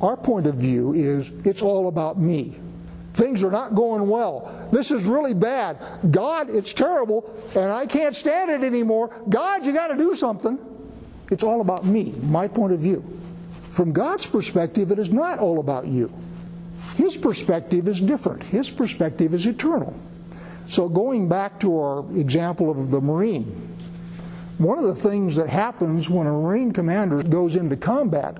Our 0.00 0.16
point 0.16 0.46
of 0.46 0.54
view 0.54 0.94
is 0.94 1.30
it's 1.44 1.60
all 1.60 1.88
about 1.88 2.18
me. 2.18 2.58
Things 3.12 3.44
are 3.44 3.50
not 3.50 3.74
going 3.74 4.08
well. 4.08 4.68
This 4.72 4.90
is 4.90 5.04
really 5.04 5.34
bad. 5.34 5.78
God, 6.10 6.50
it's 6.50 6.72
terrible, 6.72 7.32
and 7.54 7.70
I 7.72 7.86
can't 7.86 8.14
stand 8.14 8.50
it 8.50 8.64
anymore. 8.64 9.10
God, 9.28 9.64
you 9.64 9.72
got 9.72 9.88
to 9.88 9.96
do 9.96 10.14
something. 10.14 10.58
It's 11.30 11.42
all 11.42 11.60
about 11.60 11.84
me, 11.84 12.14
my 12.22 12.48
point 12.48 12.72
of 12.72 12.80
view. 12.80 13.04
From 13.76 13.92
God's 13.92 14.24
perspective, 14.24 14.90
it 14.90 14.98
is 14.98 15.10
not 15.10 15.38
all 15.38 15.60
about 15.60 15.86
you. 15.86 16.10
His 16.94 17.14
perspective 17.14 17.88
is 17.88 18.00
different. 18.00 18.42
His 18.42 18.70
perspective 18.70 19.34
is 19.34 19.44
eternal. 19.44 19.94
So, 20.64 20.88
going 20.88 21.28
back 21.28 21.60
to 21.60 21.78
our 21.78 22.10
example 22.16 22.70
of 22.70 22.90
the 22.90 23.02
Marine, 23.02 23.44
one 24.56 24.78
of 24.78 24.84
the 24.86 24.94
things 24.94 25.36
that 25.36 25.50
happens 25.50 26.08
when 26.08 26.26
a 26.26 26.32
Marine 26.32 26.72
commander 26.72 27.22
goes 27.22 27.54
into 27.54 27.76
combat 27.76 28.38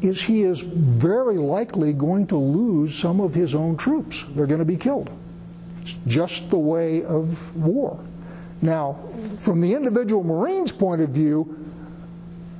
is 0.00 0.20
he 0.20 0.42
is 0.42 0.58
very 0.58 1.36
likely 1.38 1.92
going 1.92 2.26
to 2.26 2.36
lose 2.36 2.98
some 2.98 3.20
of 3.20 3.32
his 3.32 3.54
own 3.54 3.76
troops. 3.76 4.24
They're 4.30 4.48
going 4.48 4.58
to 4.58 4.64
be 4.64 4.76
killed. 4.76 5.08
It's 5.82 6.00
just 6.08 6.50
the 6.50 6.58
way 6.58 7.04
of 7.04 7.56
war. 7.56 8.00
Now, 8.60 8.98
from 9.38 9.60
the 9.60 9.72
individual 9.72 10.24
Marine's 10.24 10.72
point 10.72 11.00
of 11.00 11.10
view, 11.10 11.67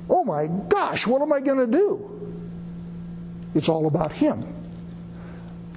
oh 0.09 0.23
my 0.23 0.47
gosh, 0.47 1.05
what 1.07 1.21
am 1.21 1.31
I 1.31 1.41
going 1.41 1.59
to 1.59 1.77
do? 1.77 2.33
It's 3.55 3.69
all 3.69 3.87
about 3.87 4.11
him. 4.11 4.45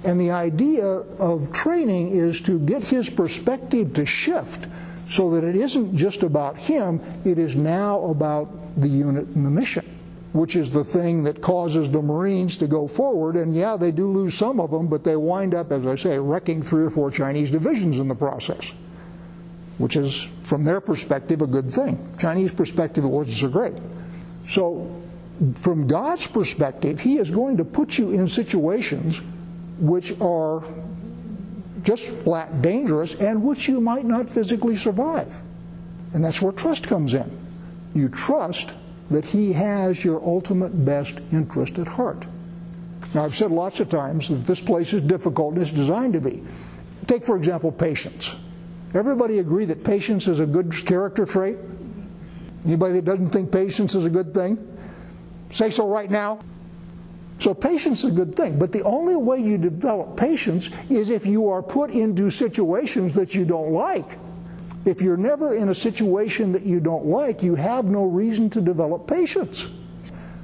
And 0.03 0.19
the 0.19 0.31
idea 0.31 0.85
of 0.85 1.51
training 1.51 2.09
is 2.09 2.41
to 2.41 2.59
get 2.59 2.83
his 2.83 3.09
perspective 3.09 3.93
to 3.93 4.05
shift 4.05 4.67
so 5.09 5.29
that 5.31 5.43
it 5.43 5.55
isn't 5.55 5.95
just 5.95 6.23
about 6.23 6.57
him, 6.57 6.99
it 7.23 7.39
is 7.39 7.55
now 7.55 8.03
about 8.05 8.49
the 8.81 8.87
unit 8.87 9.27
and 9.27 9.45
the 9.45 9.51
mission 9.51 9.85
which 10.33 10.55
is 10.55 10.71
the 10.71 10.83
thing 10.83 11.23
that 11.23 11.41
causes 11.41 11.89
the 11.91 12.01
Marines 12.01 12.57
to 12.57 12.67
go 12.67 12.87
forward. 12.87 13.35
And 13.35 13.55
yeah, 13.55 13.77
they 13.77 13.91
do 13.91 14.11
lose 14.11 14.33
some 14.33 14.59
of 14.59 14.71
them, 14.71 14.87
but 14.87 15.03
they 15.03 15.15
wind 15.15 15.53
up, 15.53 15.71
as 15.71 15.85
I 15.85 15.95
say, 15.95 16.17
wrecking 16.17 16.61
three 16.61 16.83
or 16.83 16.89
four 16.89 17.11
Chinese 17.11 17.51
divisions 17.51 17.99
in 17.99 18.07
the 18.07 18.15
process, 18.15 18.73
which 19.77 19.95
is, 19.95 20.23
from 20.41 20.63
their 20.65 20.81
perspective, 20.81 21.43
a 21.43 21.47
good 21.47 21.71
thing. 21.71 21.99
Chinese 22.17 22.51
perspective, 22.51 23.03
it 23.03 23.07
wasn't 23.07 23.37
so 23.37 23.47
great. 23.47 23.75
So, 24.49 25.01
from 25.55 25.87
God's 25.87 26.27
perspective, 26.27 26.99
He 26.99 27.17
is 27.17 27.31
going 27.31 27.57
to 27.57 27.65
put 27.65 27.97
you 27.97 28.11
in 28.11 28.27
situations 28.27 29.21
which 29.79 30.19
are 30.21 30.63
just 31.83 32.07
flat 32.07 32.61
dangerous 32.61 33.15
and 33.15 33.43
which 33.43 33.67
you 33.67 33.81
might 33.81 34.05
not 34.05 34.29
physically 34.29 34.77
survive. 34.77 35.33
And 36.13 36.23
that's 36.23 36.41
where 36.41 36.51
trust 36.51 36.87
comes 36.87 37.13
in. 37.13 37.29
You 37.93 38.09
trust 38.09 38.71
that 39.11 39.25
He 39.25 39.51
has 39.53 40.03
your 40.03 40.23
ultimate 40.23 40.85
best 40.85 41.19
interest 41.31 41.79
at 41.79 41.87
heart. 41.87 42.25
Now, 43.13 43.25
I've 43.25 43.35
said 43.35 43.51
lots 43.51 43.79
of 43.79 43.89
times 43.89 44.29
that 44.29 44.45
this 44.45 44.61
place 44.61 44.93
is 44.93 45.01
difficult 45.01 45.53
and 45.53 45.61
it's 45.61 45.71
designed 45.71 46.13
to 46.13 46.21
be. 46.21 46.43
Take, 47.05 47.23
for 47.23 47.35
example, 47.35 47.71
patience. 47.71 48.35
Everybody 48.93 49.39
agree 49.39 49.65
that 49.65 49.83
patience 49.83 50.27
is 50.27 50.39
a 50.39 50.45
good 50.45 50.73
character 50.85 51.25
trait? 51.25 51.57
Anybody 52.65 52.93
that 52.93 53.05
doesn't 53.05 53.29
think 53.31 53.51
patience 53.51 53.95
is 53.95 54.05
a 54.05 54.09
good 54.09 54.33
thing? 54.33 54.57
Say 55.51 55.69
so 55.69 55.87
right 55.87 56.09
now. 56.09 56.39
So 57.39 57.53
patience 57.53 58.03
is 58.03 58.11
a 58.11 58.13
good 58.13 58.35
thing, 58.35 58.57
but 58.57 58.71
the 58.71 58.83
only 58.83 59.15
way 59.15 59.39
you 59.39 59.57
develop 59.57 60.15
patience 60.15 60.69
is 60.89 61.09
if 61.09 61.25
you 61.25 61.49
are 61.49 61.61
put 61.61 61.91
into 61.91 62.29
situations 62.29 63.15
that 63.15 63.35
you 63.35 63.43
don't 63.43 63.71
like. 63.73 64.17
If 64.85 65.01
you're 65.01 65.17
never 65.17 65.55
in 65.55 65.69
a 65.69 65.75
situation 65.75 66.51
that 66.53 66.63
you 66.65 66.79
don't 66.79 67.05
like, 67.05 67.43
you 67.43 67.55
have 67.55 67.89
no 67.89 68.05
reason 68.05 68.49
to 68.51 68.61
develop 68.61 69.07
patience. 69.07 69.69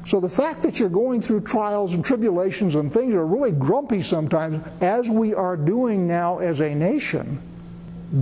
So 0.05 0.19
the 0.19 0.29
fact 0.29 0.61
that 0.63 0.79
you're 0.79 0.89
going 0.89 1.21
through 1.21 1.41
trials 1.41 1.93
and 1.93 2.03
tribulations 2.03 2.75
and 2.75 2.91
things 2.91 3.13
are 3.13 3.25
really 3.25 3.51
grumpy 3.51 4.01
sometimes, 4.01 4.59
as 4.81 5.09
we 5.09 5.33
are 5.35 5.55
doing 5.55 6.07
now 6.07 6.39
as 6.39 6.61
a 6.61 6.73
nation, 6.73 7.39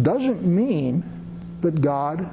doesn't 0.01 0.43
mean 0.43 1.03
that 1.62 1.79
God 1.81 2.29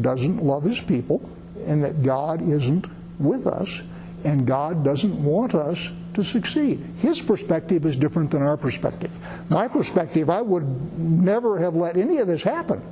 doesn't 0.00 0.42
love 0.42 0.62
his 0.62 0.80
people 0.80 1.28
and 1.66 1.84
that 1.84 2.02
God 2.02 2.42
isn't 2.42 2.86
with 3.18 3.46
us 3.46 3.82
and 4.24 4.46
God 4.46 4.84
doesn't 4.84 5.22
want 5.22 5.54
us 5.54 5.90
to 6.14 6.22
succeed. 6.22 6.84
His 6.98 7.20
perspective 7.20 7.86
is 7.86 7.96
different 7.96 8.30
than 8.30 8.42
our 8.42 8.56
perspective. 8.56 9.10
My 9.48 9.68
perspective, 9.68 10.30
I 10.30 10.42
would 10.42 10.98
never 10.98 11.58
have 11.58 11.76
let 11.76 11.96
any 11.96 12.18
of 12.18 12.26
this 12.26 12.42
happen. 12.42 12.82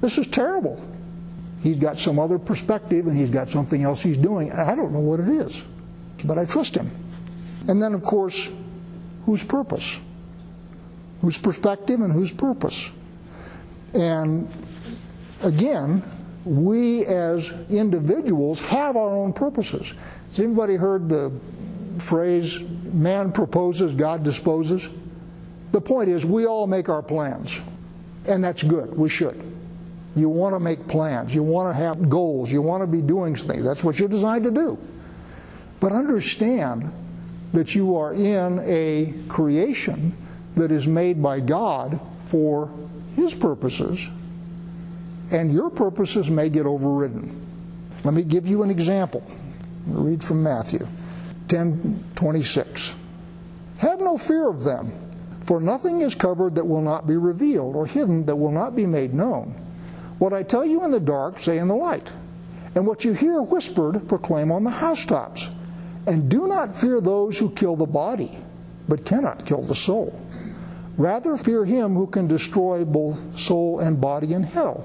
This 0.00 0.18
is 0.18 0.26
terrible. 0.26 0.80
He's 1.62 1.78
got 1.78 1.96
some 1.96 2.18
other 2.18 2.38
perspective 2.38 3.06
and 3.06 3.16
he's 3.16 3.30
got 3.30 3.48
something 3.48 3.82
else 3.82 4.02
he's 4.02 4.18
doing. 4.18 4.52
I 4.52 4.74
don't 4.74 4.92
know 4.92 5.00
what 5.00 5.20
it 5.20 5.28
is, 5.28 5.64
but 6.24 6.38
I 6.38 6.44
trust 6.44 6.76
him. 6.76 6.90
And 7.68 7.82
then, 7.82 7.94
of 7.94 8.02
course, 8.02 8.50
whose 9.24 9.42
purpose? 9.42 9.98
Whose 11.20 11.38
perspective 11.38 12.00
and 12.00 12.12
whose 12.12 12.30
purpose? 12.30 12.90
And 13.94 14.48
again, 15.42 16.02
we 16.46 17.04
as 17.06 17.52
individuals 17.68 18.60
have 18.60 18.96
our 18.96 19.10
own 19.10 19.32
purposes. 19.32 19.94
Has 20.28 20.38
anybody 20.38 20.76
heard 20.76 21.08
the 21.08 21.32
phrase, 21.98 22.60
man 22.92 23.32
proposes, 23.32 23.94
God 23.94 24.22
disposes? 24.22 24.88
The 25.72 25.80
point 25.80 26.08
is, 26.08 26.24
we 26.24 26.46
all 26.46 26.68
make 26.68 26.88
our 26.88 27.02
plans, 27.02 27.60
and 28.26 28.42
that's 28.42 28.62
good. 28.62 28.96
We 28.96 29.08
should. 29.08 29.42
You 30.14 30.28
want 30.28 30.54
to 30.54 30.60
make 30.60 30.86
plans, 30.86 31.34
you 31.34 31.42
want 31.42 31.68
to 31.68 31.74
have 31.74 32.08
goals, 32.08 32.50
you 32.50 32.62
want 32.62 32.82
to 32.82 32.86
be 32.86 33.02
doing 33.02 33.34
things. 33.34 33.64
That's 33.64 33.84
what 33.84 33.98
you're 33.98 34.08
designed 34.08 34.44
to 34.44 34.50
do. 34.50 34.78
But 35.80 35.92
understand 35.92 36.90
that 37.52 37.74
you 37.74 37.96
are 37.96 38.14
in 38.14 38.60
a 38.64 39.12
creation 39.28 40.16
that 40.54 40.70
is 40.70 40.86
made 40.86 41.22
by 41.22 41.40
God 41.40 42.00
for 42.24 42.70
His 43.14 43.34
purposes, 43.34 44.08
and 45.30 45.52
your 45.52 45.70
purposes 45.70 46.30
may 46.30 46.48
get 46.48 46.66
overridden. 46.66 47.30
Let 48.04 48.14
me 48.14 48.22
give 48.22 48.46
you 48.46 48.62
an 48.62 48.70
example. 48.70 49.22
read 49.86 50.22
from 50.22 50.42
Matthew 50.42 50.86
10:26. 51.48 52.96
Have 53.78 54.00
no 54.00 54.18
fear 54.18 54.48
of 54.48 54.64
them, 54.64 54.90
for 55.40 55.60
nothing 55.60 56.00
is 56.00 56.14
covered 56.14 56.56
that 56.56 56.66
will 56.66 56.82
not 56.82 57.06
be 57.06 57.16
revealed, 57.16 57.76
or 57.76 57.86
hidden 57.86 58.24
that 58.26 58.36
will 58.36 58.50
not 58.50 58.74
be 58.74 58.86
made 58.86 59.14
known. 59.14 59.54
What 60.18 60.32
I 60.32 60.42
tell 60.42 60.64
you 60.64 60.84
in 60.84 60.90
the 60.90 61.00
dark, 61.00 61.38
say 61.38 61.58
in 61.58 61.68
the 61.68 61.76
light, 61.76 62.12
and 62.74 62.86
what 62.86 63.04
you 63.04 63.12
hear 63.12 63.42
whispered, 63.42 64.08
proclaim 64.08 64.50
on 64.50 64.64
the 64.64 64.70
housetops. 64.70 65.50
And 66.06 66.28
do 66.28 66.46
not 66.46 66.74
fear 66.74 67.00
those 67.00 67.38
who 67.38 67.50
kill 67.50 67.76
the 67.76 67.86
body, 67.86 68.38
but 68.88 69.04
cannot 69.04 69.44
kill 69.44 69.62
the 69.62 69.74
soul. 69.74 70.14
Rather 70.96 71.36
fear 71.36 71.64
him 71.64 71.94
who 71.94 72.06
can 72.06 72.26
destroy 72.26 72.84
both 72.84 73.38
soul 73.38 73.80
and 73.80 74.00
body 74.00 74.32
in 74.32 74.42
hell. 74.42 74.84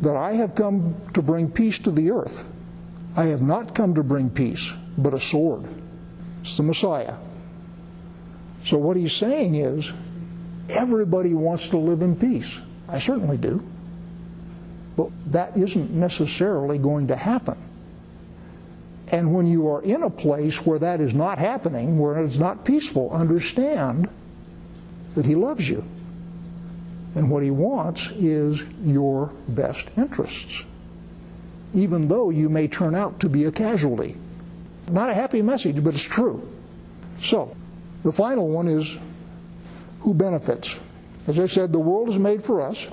that 0.00 0.16
I 0.16 0.32
have 0.32 0.54
come 0.54 0.94
to 1.14 1.22
bring 1.22 1.50
peace 1.50 1.78
to 1.80 1.90
the 1.90 2.10
earth. 2.10 2.50
I 3.16 3.24
have 3.26 3.42
not 3.42 3.74
come 3.74 3.94
to 3.94 4.02
bring 4.02 4.30
peace, 4.30 4.74
but 4.96 5.14
a 5.14 5.20
sword. 5.20 5.68
It's 6.40 6.56
the 6.56 6.62
Messiah. 6.62 7.16
So 8.64 8.78
what 8.78 8.96
he's 8.96 9.12
saying 9.12 9.54
is, 9.54 9.92
everybody 10.68 11.34
wants 11.34 11.68
to 11.70 11.78
live 11.78 12.02
in 12.02 12.16
peace. 12.16 12.60
I 12.88 12.98
certainly 12.98 13.36
do. 13.36 13.62
But 14.96 15.10
that 15.32 15.56
isn't 15.56 15.90
necessarily 15.90 16.78
going 16.78 17.08
to 17.08 17.16
happen. 17.16 17.56
And 19.12 19.34
when 19.34 19.46
you 19.46 19.68
are 19.68 19.82
in 19.82 20.02
a 20.02 20.10
place 20.10 20.64
where 20.64 20.78
that 20.78 21.00
is 21.00 21.14
not 21.14 21.38
happening, 21.38 21.98
where 21.98 22.22
it's 22.22 22.38
not 22.38 22.64
peaceful, 22.64 23.10
understand 23.10 24.08
that 25.14 25.26
He 25.26 25.34
loves 25.34 25.68
you. 25.68 25.84
And 27.14 27.30
what 27.30 27.42
He 27.42 27.50
wants 27.50 28.10
is 28.10 28.64
your 28.84 29.32
best 29.48 29.88
interests, 29.96 30.64
even 31.74 32.08
though 32.08 32.30
you 32.30 32.48
may 32.48 32.68
turn 32.68 32.94
out 32.94 33.20
to 33.20 33.28
be 33.28 33.44
a 33.44 33.52
casualty. 33.52 34.16
Not 34.90 35.10
a 35.10 35.14
happy 35.14 35.42
message, 35.42 35.82
but 35.82 35.94
it's 35.94 36.02
true. 36.02 36.48
So, 37.20 37.54
the 38.02 38.12
final 38.12 38.48
one 38.48 38.68
is 38.68 38.98
who 40.00 40.14
benefits? 40.14 40.78
As 41.26 41.38
I 41.38 41.46
said, 41.46 41.72
the 41.72 41.78
world 41.78 42.08
is 42.08 42.18
made 42.18 42.42
for 42.42 42.60
us, 42.60 42.88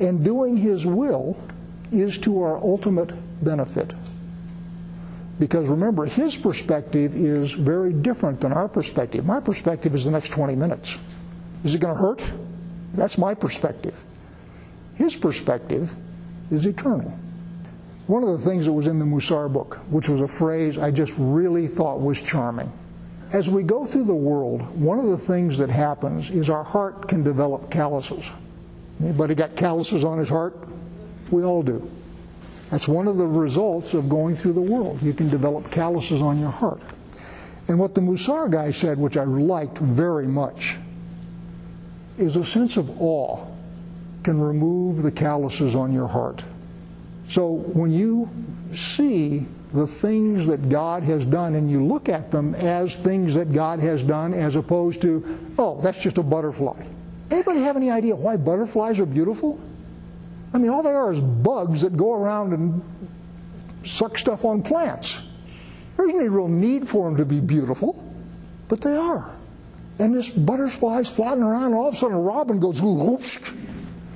and 0.00 0.24
doing 0.24 0.56
His 0.56 0.84
will 0.84 1.36
is 1.92 2.18
to 2.18 2.42
our 2.42 2.56
ultimate 2.58 3.12
benefit. 3.42 3.94
Because 5.38 5.68
remember, 5.68 6.04
his 6.04 6.36
perspective 6.36 7.16
is 7.16 7.52
very 7.52 7.94
different 7.94 8.40
than 8.40 8.52
our 8.52 8.68
perspective. 8.68 9.24
My 9.24 9.40
perspective 9.40 9.94
is 9.94 10.04
the 10.04 10.10
next 10.10 10.28
20 10.32 10.54
minutes. 10.54 10.98
Is 11.64 11.74
it 11.74 11.80
going 11.80 11.94
to 11.94 12.00
hurt? 12.00 12.22
That's 12.94 13.18
my 13.18 13.34
perspective. 13.34 14.02
His 14.94 15.16
perspective 15.16 15.94
is 16.50 16.66
eternal. 16.66 17.16
One 18.06 18.24
of 18.24 18.30
the 18.30 18.38
things 18.38 18.66
that 18.66 18.72
was 18.72 18.86
in 18.86 18.98
the 18.98 19.04
Musar 19.04 19.52
book, 19.52 19.76
which 19.88 20.08
was 20.08 20.20
a 20.20 20.28
phrase 20.28 20.78
I 20.78 20.90
just 20.90 21.14
really 21.16 21.68
thought 21.68 22.00
was 22.00 22.20
charming. 22.20 22.70
As 23.32 23.48
we 23.48 23.62
go 23.62 23.84
through 23.84 24.04
the 24.04 24.14
world, 24.14 24.62
one 24.76 24.98
of 24.98 25.06
the 25.06 25.18
things 25.18 25.56
that 25.58 25.70
happens 25.70 26.30
is 26.30 26.50
our 26.50 26.64
heart 26.64 27.06
can 27.06 27.22
develop 27.22 27.70
calluses. 27.70 28.32
Anybody 29.00 29.36
got 29.36 29.54
calluses 29.54 30.02
on 30.04 30.18
his 30.18 30.28
heart? 30.28 30.56
We 31.30 31.44
all 31.44 31.62
do. 31.62 31.88
That's 32.70 32.88
one 32.88 33.06
of 33.06 33.16
the 33.16 33.26
results 33.26 33.94
of 33.94 34.08
going 34.08 34.34
through 34.34 34.54
the 34.54 34.60
world. 34.60 35.00
You 35.02 35.12
can 35.12 35.28
develop 35.28 35.70
calluses 35.70 36.22
on 36.22 36.38
your 36.38 36.50
heart. 36.50 36.80
And 37.68 37.78
what 37.78 37.94
the 37.94 38.00
Musar 38.00 38.50
guy 38.50 38.72
said, 38.72 38.98
which 38.98 39.16
I 39.16 39.24
liked 39.24 39.78
very 39.78 40.26
much, 40.26 40.78
is 42.20 42.36
a 42.36 42.44
sense 42.44 42.76
of 42.76 43.00
awe 43.00 43.46
can 44.22 44.40
remove 44.40 45.02
the 45.02 45.10
calluses 45.10 45.74
on 45.74 45.92
your 45.92 46.06
heart. 46.06 46.44
So 47.28 47.48
when 47.48 47.90
you 47.90 48.28
see 48.74 49.46
the 49.72 49.86
things 49.86 50.46
that 50.46 50.68
God 50.68 51.02
has 51.04 51.24
done 51.24 51.54
and 51.54 51.70
you 51.70 51.84
look 51.84 52.08
at 52.08 52.30
them 52.30 52.54
as 52.56 52.94
things 52.94 53.34
that 53.34 53.52
God 53.52 53.78
has 53.78 54.02
done 54.02 54.34
as 54.34 54.56
opposed 54.56 55.00
to, 55.02 55.38
oh, 55.58 55.80
that's 55.80 56.02
just 56.02 56.18
a 56.18 56.22
butterfly. 56.22 56.84
Anybody 57.30 57.60
have 57.60 57.76
any 57.76 57.90
idea 57.90 58.16
why 58.16 58.36
butterflies 58.36 58.98
are 58.98 59.06
beautiful? 59.06 59.60
I 60.52 60.58
mean, 60.58 60.70
all 60.70 60.82
they 60.82 60.90
are 60.90 61.12
is 61.12 61.20
bugs 61.20 61.82
that 61.82 61.96
go 61.96 62.12
around 62.12 62.52
and 62.52 62.82
suck 63.84 64.18
stuff 64.18 64.44
on 64.44 64.62
plants. 64.62 65.22
There 65.96 66.06
isn't 66.06 66.18
any 66.18 66.28
real 66.28 66.48
need 66.48 66.88
for 66.88 67.08
them 67.08 67.16
to 67.16 67.24
be 67.24 67.40
beautiful, 67.40 68.04
but 68.68 68.80
they 68.80 68.96
are. 68.96 69.30
And 70.00 70.14
this 70.14 70.30
butterfly's 70.30 71.10
floating 71.10 71.44
around, 71.44 71.74
all 71.74 71.88
of 71.88 71.94
a 71.94 71.96
sudden 71.96 72.16
a 72.16 72.20
robin 72.20 72.58
goes, 72.58 72.80
whoops, 72.80 73.38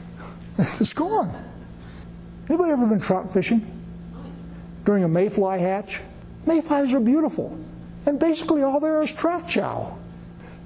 it's 0.58 0.94
gone. 0.94 1.30
Anybody 2.48 2.72
ever 2.72 2.86
been 2.86 3.00
trout 3.00 3.30
fishing 3.30 3.70
during 4.84 5.04
a 5.04 5.08
mayfly 5.08 5.60
hatch? 5.60 6.00
Mayflies 6.46 6.94
are 6.94 7.00
beautiful. 7.00 7.58
And 8.06 8.18
basically 8.18 8.62
all 8.62 8.80
there 8.80 9.02
is 9.02 9.12
trout 9.12 9.46
chow. 9.46 9.98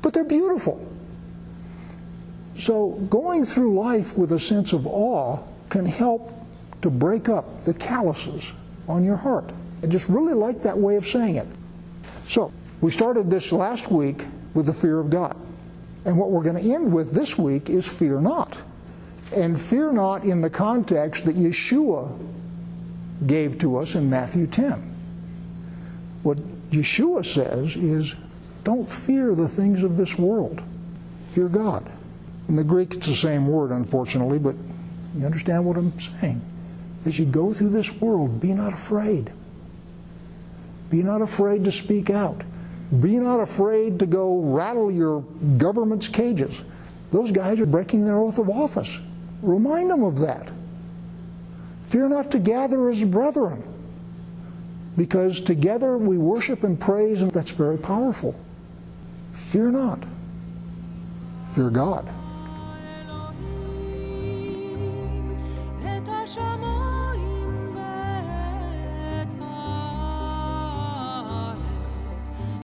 But 0.02 0.12
they're 0.12 0.22
beautiful. 0.22 0.88
So 2.57 2.90
going 3.11 3.44
through 3.44 3.74
life 3.74 4.16
with 4.16 4.31
a 4.33 4.38
sense 4.38 4.72
of 4.72 4.87
awe 4.87 5.40
can 5.68 5.85
help 5.85 6.33
to 6.83 6.90
break 6.90 7.28
up 7.28 7.64
the 7.64 7.74
calluses 7.74 8.52
on 8.87 9.04
your 9.04 9.16
heart. 9.16 9.50
I 9.83 9.88
just 9.88 10.09
really 10.09 10.35
like 10.35 10.62
that 10.62 10.78
way 10.78 10.94
of 10.94 11.09
saying 11.09 11.37
it. 11.37 11.48
So, 12.28 12.52
we 12.81 12.92
started 12.92 13.31
this 13.31 13.50
last 13.50 13.90
week 13.90 14.24
with 14.59 14.66
the 14.66 14.75
fear 14.75 14.99
of 14.99 15.09
God. 15.09 15.37
And 16.05 16.18
what 16.18 16.33
we're 16.33 16.42
going 16.42 16.61
to 16.61 16.75
end 16.75 16.92
with 16.92 17.12
this 17.12 17.38
week 17.38 17.71
is 17.71 17.87
fear 17.87 18.21
not. 18.21 18.59
And 19.33 19.61
fear 19.61 19.92
not 19.92 20.25
in 20.25 20.40
the 20.40 20.51
context 20.51 21.27
that 21.27 21.37
Yeshua 21.37 22.18
gave 23.25 23.57
to 23.61 23.77
us 23.77 23.94
in 23.94 24.11
Matthew 24.11 24.49
10. 24.49 24.83
What 26.25 26.38
Yeshua 26.73 27.25
says 27.25 27.77
is 27.77 28.16
don't 28.64 28.90
fear 28.90 29.37
the 29.37 29.49
things 29.49 29.85
of 29.85 29.97
this 29.97 30.18
world, 30.18 30.61
fear 31.29 31.47
God. 31.49 31.88
In 32.49 32.57
the 32.57 32.64
Greek, 32.64 32.94
it's 32.94 33.07
the 33.07 33.14
same 33.14 33.47
word, 33.47 33.71
unfortunately, 33.71 34.40
but 34.40 34.57
you 35.16 35.25
understand 35.25 35.66
what 35.66 35.77
I'm 35.77 35.97
saying? 36.01 36.42
As 37.07 37.16
you 37.16 37.27
go 37.27 37.53
through 37.53 37.71
this 37.71 37.92
world, 37.92 38.40
be 38.40 38.53
not 38.55 38.73
afraid. 38.73 39.33
Be 40.90 41.05
not 41.05 41.23
afraid 41.23 41.62
to 41.62 41.71
speak 41.71 42.11
out. 42.11 42.42
Be 43.01 43.16
not 43.18 43.40
afraid 43.40 43.98
to 43.98 44.07
go 44.07 44.40
rattle 44.40 44.90
your 44.90 45.20
government's 45.59 46.09
cages. 46.09 46.64
Those 47.11 47.33
guys 47.33 47.61
are 47.61 47.66
breaking 47.66 48.05
their 48.05 48.18
oath 48.18 48.38
of 48.38 48.48
office. 48.48 49.01
Remind 49.42 49.90
them 49.90 50.03
of 50.03 50.18
that. 50.18 50.51
Fear 51.85 52.09
not 52.09 52.31
to 52.33 52.38
gather 52.38 52.88
as 52.88 53.03
brethren, 53.05 53.62
because 54.96 55.40
together 55.40 55.96
we 55.96 56.18
worship 56.18 56.64
and 56.64 56.79
praise, 56.79 57.22
and 57.22 57.31
that's 57.31 57.51
very 57.51 57.79
powerful. 57.79 58.35
Fear 59.33 59.70
not. 59.70 60.05
Fear 61.55 61.70
God. 61.70 62.09